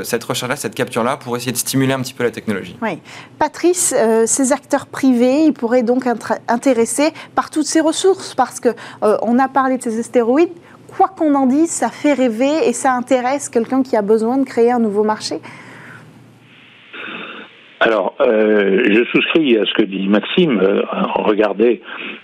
[0.04, 2.76] cette recherche-là, cette capture-là, pour essayer de stimuler un petit peu la technologie.
[2.82, 3.00] Oui.
[3.38, 3.94] Patrice,
[4.26, 9.38] ces acteurs privés, ils pourraient donc être intéressés par toutes ces ressources, parce qu'on on
[9.38, 10.50] a parlé de ces astéroïdes,
[10.96, 14.44] quoi qu'on en dise, ça fait rêver et ça intéresse quelqu'un qui a besoin de
[14.44, 15.36] créer un nouveau marché
[17.78, 20.58] alors, euh, je souscris à ce que dit Maxime.
[20.60, 20.82] Euh,
[21.16, 21.82] regardez,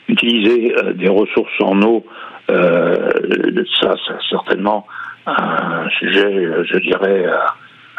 [0.08, 2.04] utiliser euh, des ressources en eau,
[2.48, 4.86] ça, c'est certainement
[5.26, 7.26] un sujet, je dirais,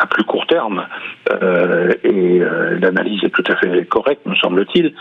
[0.09, 0.85] plus court terme.
[2.03, 2.39] et
[2.79, 4.93] l'analyse est tout à fait correcte, me semble-t-il.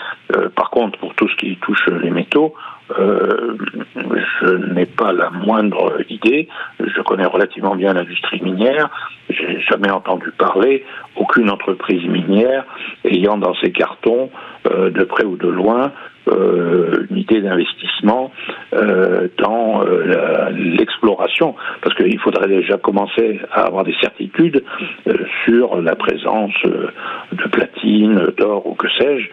[0.55, 2.55] par contre, pour tout ce qui touche les métaux,
[2.99, 3.57] euh,
[3.95, 6.49] je n'ai pas la moindre idée.
[6.81, 8.91] Je connais relativement bien l'industrie minière.
[9.31, 10.85] J'ai jamais entendu parler
[11.17, 12.65] aucune entreprise minière
[13.05, 14.31] ayant dans ses cartons,
[14.71, 15.93] euh, de près ou de loin,
[16.29, 18.31] euh, une idée d'investissement
[18.75, 24.63] euh, dans euh, l'exploration, parce qu'il faudrait déjà commencer à avoir des certitudes
[25.09, 29.29] euh, sur la présence de platine, d'or ou que sais-je.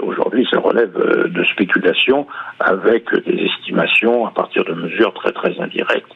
[0.00, 0.92] Aujourd'hui, ça relève
[1.28, 2.26] de spéculation
[2.60, 6.06] avec des estimations à partir de mesures très très indirectes,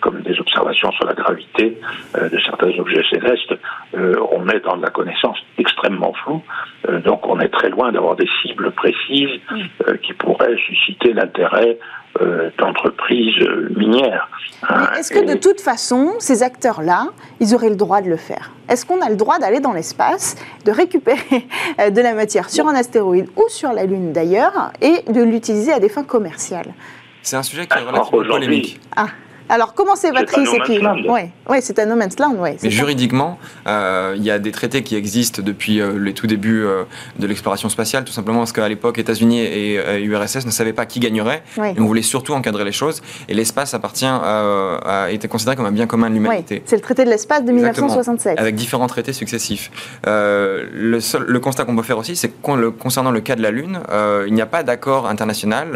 [0.00, 1.78] comme des observations sur la gravité
[2.14, 3.54] de certains objets célestes.
[3.94, 6.42] on est dans de la connaissance extrêmement floue,
[7.04, 9.40] donc on est très loin d'avoir des cibles précises
[9.88, 11.78] euh, qui pourrait susciter l'intérêt
[12.20, 13.44] euh, d'entreprises
[13.76, 14.28] minières.
[14.68, 14.86] Hein.
[14.98, 17.08] Est-ce que de toute façon, ces acteurs-là,
[17.40, 18.50] ils auraient le droit de le faire?
[18.68, 21.46] Est-ce qu'on a le droit d'aller dans l'espace, de récupérer
[21.80, 25.72] euh, de la matière sur un astéroïde ou sur la Lune d'ailleurs, et de l'utiliser
[25.72, 26.72] à des fins commerciales?
[27.28, 28.80] C'est un sujet qui est relativement polémique.
[28.96, 29.08] Ah.
[29.48, 30.80] Alors, comment c'est, Patrice et
[31.48, 32.34] Oui, c'est un no man's land.
[32.34, 36.26] Ouais, Mais juridiquement, euh, il y a des traités qui existent depuis euh, les tout
[36.26, 36.84] débuts euh,
[37.18, 41.00] de l'exploration spatiale, tout simplement parce qu'à l'époque, États-Unis et URSS ne savaient pas qui
[41.00, 41.42] gagnerait.
[41.56, 43.02] Et on voulait surtout encadrer les choses.
[43.28, 46.62] Et l'espace appartient, a été considéré comme un bien commun de l'humanité.
[46.66, 48.38] C'est le traité de l'espace de 1967.
[48.38, 49.70] Avec différents traités successifs.
[50.04, 53.50] le, seul, le constat qu'on peut faire aussi, c'est que concernant le cas de la
[53.50, 53.80] Lune,
[54.26, 55.68] il n'y a pas d'accord international.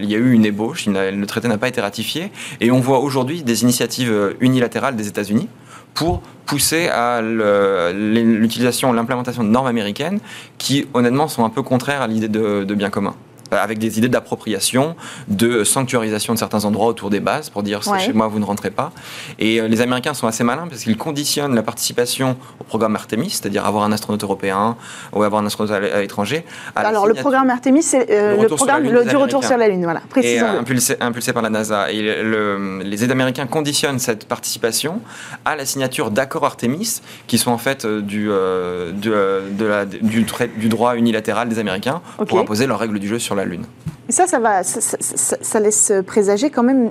[0.00, 2.30] il y a eu une ébauche, le traité n'a pas été ratifié.
[2.60, 5.48] Et on voit aujourd'hui des initiatives euh, unilatérales des États-Unis
[5.94, 10.20] pour pousser à l'utilisation, l'implémentation de normes américaines
[10.56, 13.14] qui, honnêtement, sont un peu contraires à l'idée de bien commun.
[13.52, 14.94] Euh, avec des idées d'appropriation,
[15.28, 18.70] de sanctuarisation de certains endroits autour des bases pour dire chez moi vous ne rentrez
[18.70, 18.92] pas.
[19.38, 23.30] Et euh, les Américains sont assez malins parce qu'ils conditionnent la participation au programme Artemis,
[23.30, 24.76] c'est-à-dire avoir un astronaute européen
[25.12, 26.44] ou avoir un astronaute à l'étranger.
[26.76, 30.02] Alors le programme Artemis, c'est euh, le, programme du retour sur la Lune, voilà.
[30.22, 31.90] Et impulsé, impulsé, par la NASA.
[31.90, 35.00] Et les États américains conditionnent cette participation
[35.44, 40.24] à la signature d'accords Artemis, qui sont en fait du, de, la, du,
[40.56, 43.64] du, droit unilatéral des Américains pour imposer leurs règles du jeu sur la Lune.
[44.08, 46.90] Et ça, ça, va, ça, laisse présager quand même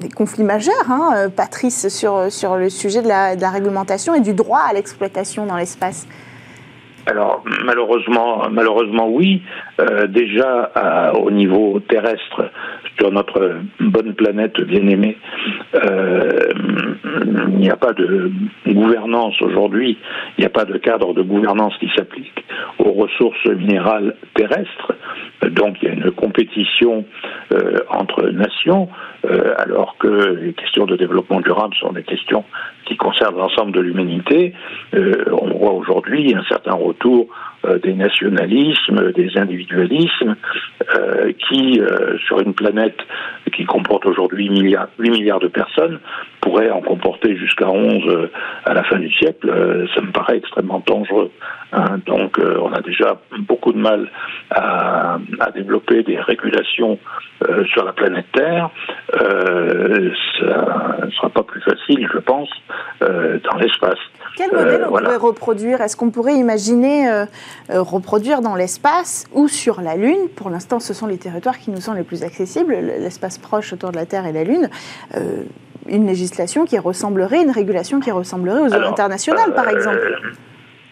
[0.00, 4.34] des conflits majeurs, hein, euh, Patrice, sur, sur le sujet de la, réglementation et du
[4.34, 6.06] droit à l'exploitation dans l'espace.
[7.06, 9.42] Alors malheureusement, malheureusement oui.
[9.80, 10.70] Euh, déjà
[11.20, 12.50] au niveau terrestre,
[12.98, 15.16] sur notre bonne planète bien aimée,
[15.74, 16.30] euh,
[17.48, 18.30] il n'y a pas de
[18.66, 19.98] gouvernance aujourd'hui,
[20.36, 22.44] il n'y a pas de cadre de gouvernance qui s'applique
[22.78, 24.92] aux ressources minérales terrestres.
[25.50, 27.04] Donc il y a une compétition
[27.52, 28.88] euh, entre nations,
[29.24, 32.44] euh, alors que les questions de développement durable sont des questions
[32.84, 34.54] qui concernent l'ensemble de l'humanité.
[34.92, 37.28] On voit aujourd'hui un certain retour
[37.82, 40.36] des nationalismes, des individualismes,
[41.48, 41.80] qui,
[42.26, 42.98] sur une planète
[43.52, 46.00] qui comporte aujourd'hui 8 milliards, 8 milliards de personnes,
[46.40, 48.30] pourrait en comporter jusqu'à 11 euh,
[48.64, 51.30] à la fin du siècle, euh, ça me paraît extrêmement dangereux.
[51.72, 51.98] Hein.
[52.06, 54.10] Donc euh, on a déjà beaucoup de mal
[54.50, 55.18] à,
[55.54, 56.98] développer des régulations
[57.66, 58.70] sur la planète Terre.
[59.12, 62.48] ça ne sera pas plus facile, je pense,
[63.00, 63.98] dans l'espace.
[64.36, 65.80] Quel modèle on pourrait reproduire?
[65.80, 67.24] Est-ce qu'on pourrait imaginer
[67.68, 70.28] reproduire dans l'espace ou sur la Lune?
[70.36, 73.90] Pour l'instant, ce sont les territoires qui nous sont les plus accessibles, l'espace proche autour
[73.90, 74.68] de la Terre et la Lune
[75.88, 80.20] une législation qui ressemblerait, une régulation qui ressemblerait aux eaux internationales, par euh, exemple.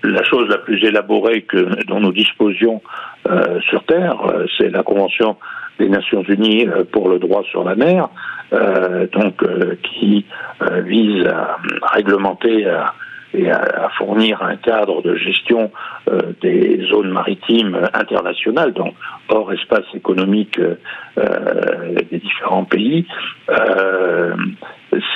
[0.02, 2.80] La chose la plus élaborée que, dont nous disposions
[3.28, 5.36] euh, sur Terre, euh, c'est la Convention
[5.78, 8.10] des Nations Unies pour le droit sur la mer,
[9.12, 9.42] donc
[9.82, 10.26] qui
[10.84, 11.56] vise à
[11.94, 12.66] réglementer
[13.34, 15.70] et à, fournir un cadre de gestion
[16.40, 18.94] des zones maritimes internationales, donc
[19.28, 20.58] hors espace économique
[21.16, 23.06] des différents pays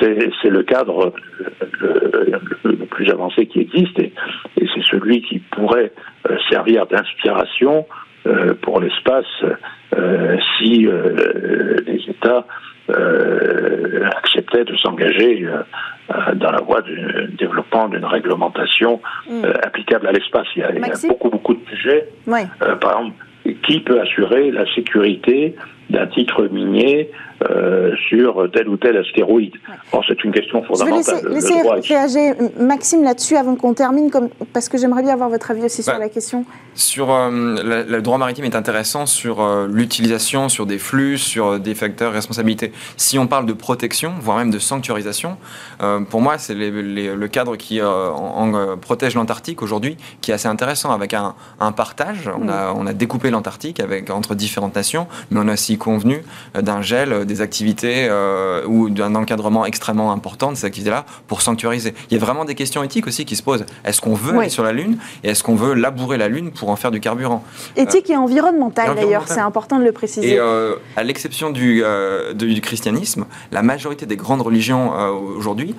[0.01, 1.13] c'est le cadre
[1.81, 4.13] le, plus avancé qui existe et,
[4.57, 5.93] c'est celui qui pourrait
[6.29, 7.87] euh, servir d'inspiration
[8.27, 9.25] euh, pour l'espace
[9.97, 10.89] euh, si
[11.87, 12.47] les États
[14.17, 15.47] acceptaient de s'engager
[16.35, 16.99] dans la voie du
[17.39, 19.45] développement d'une réglementation mm.
[19.63, 20.47] applicable à l'espace.
[20.57, 22.09] Il, y a beaucoup, beaucoup de sujets.
[22.81, 23.15] par exemple,
[23.67, 25.55] qui peut assurer la sécurité
[25.91, 27.11] d'un titre minier
[27.51, 29.55] euh, sur tel ou tel astéroïde.
[30.07, 31.21] c'est une question fondamentale.
[31.23, 35.29] Je vais laisser, réagir Maxime là-dessus avant qu'on termine, comme, parce que j'aimerais bien avoir
[35.29, 36.45] votre avis aussi sur la question.
[36.75, 41.75] Sur euh, le droit maritime est intéressant sur euh, l'utilisation, sur des flux, sur des
[41.75, 42.73] facteurs de responsabilité.
[42.97, 45.37] Si on parle de protection, voire même de sanctuarisation,
[46.11, 51.15] pour moi, c'est le cadre qui en, protège l'Antarctique aujourd'hui, qui est assez intéressant avec
[51.15, 51.35] un,
[51.73, 52.31] partage.
[52.41, 56.23] On, a, on a découpé l'Antarctique avec entre différentes nations, mais on a aussi convenu
[56.55, 61.95] d'un gel des activités euh, ou d'un encadrement extrêmement important de ces activités-là pour sanctuariser.
[62.11, 63.65] Il y a vraiment des questions éthiques aussi qui se posent.
[63.85, 66.71] Est-ce qu'on veut aller sur la Lune et est-ce qu'on veut labourer la Lune pour
[66.71, 67.45] en faire du carburant?
[67.77, 70.35] Éthique et environnementale d'ailleurs, c'est important de le préciser.
[70.35, 74.93] Et euh, à l'exception du, euh, du, christianisme, la majorité des grandes religions
[75.37, 75.75] aujourd'hui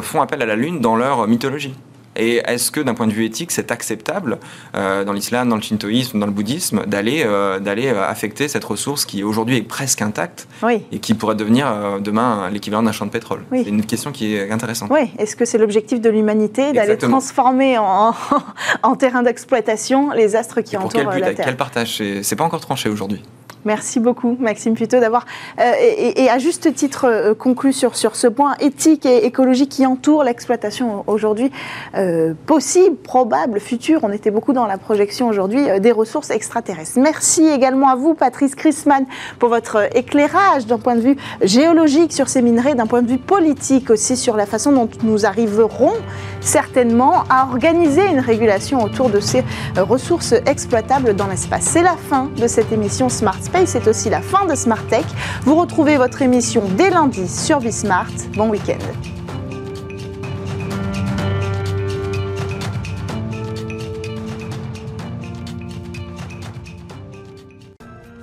[0.00, 1.74] font appel à la Lune dans leur mythologie.
[2.16, 4.38] Et est-ce que d'un point de vue éthique, c'est acceptable
[4.74, 8.64] euh, dans l'islam, dans le shintoïsme, dans le bouddhisme, d'aller euh, d'aller euh, affecter cette
[8.64, 10.46] ressource qui aujourd'hui est presque intacte
[10.90, 13.42] et qui pourrait devenir demain l'équivalent d'un champ de pétrole?
[13.52, 14.90] C'est une question qui est intéressante.
[14.90, 18.14] Oui, est-ce que c'est l'objectif de l'humanité d'aller transformer en,
[18.82, 22.02] en terrain d'exploitation les astres qui entourent la Terre Quel partage?
[22.22, 23.22] C'est pas encore tranché aujourd'hui.
[23.64, 25.24] Merci beaucoup, Maxime Puteau, d'avoir,
[25.60, 25.72] euh,
[26.16, 30.24] et, à juste titre, euh, conclu sur, sur ce point éthique et écologique qui entoure
[30.24, 31.52] l'exploitation aujourd'hui,
[31.94, 34.00] euh, possible, probable, futur.
[34.02, 36.98] On était beaucoup dans la projection aujourd'hui des ressources extraterrestres.
[36.98, 39.06] Merci également à vous, Patrice Chrisman,
[39.38, 43.18] pour votre éclairage d'un point de vue géologique sur ces minerais, d'un point de vue
[43.18, 45.92] politique aussi sur la façon dont nous arriverons
[46.40, 49.44] certainement à organiser une régulation autour de ces
[49.76, 51.62] ressources exploitables dans l'espace.
[51.62, 55.04] C'est la fin de cette émission Smart c'est aussi la fin de Smart Tech.
[55.42, 58.10] Vous retrouvez votre émission dès lundi sur Bismart.
[58.34, 58.78] Bon week-end.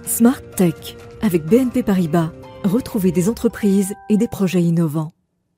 [0.05, 2.31] Smart Tech avec BNP Paribas.
[2.65, 5.11] Retrouvez des entreprises et des projets innovants.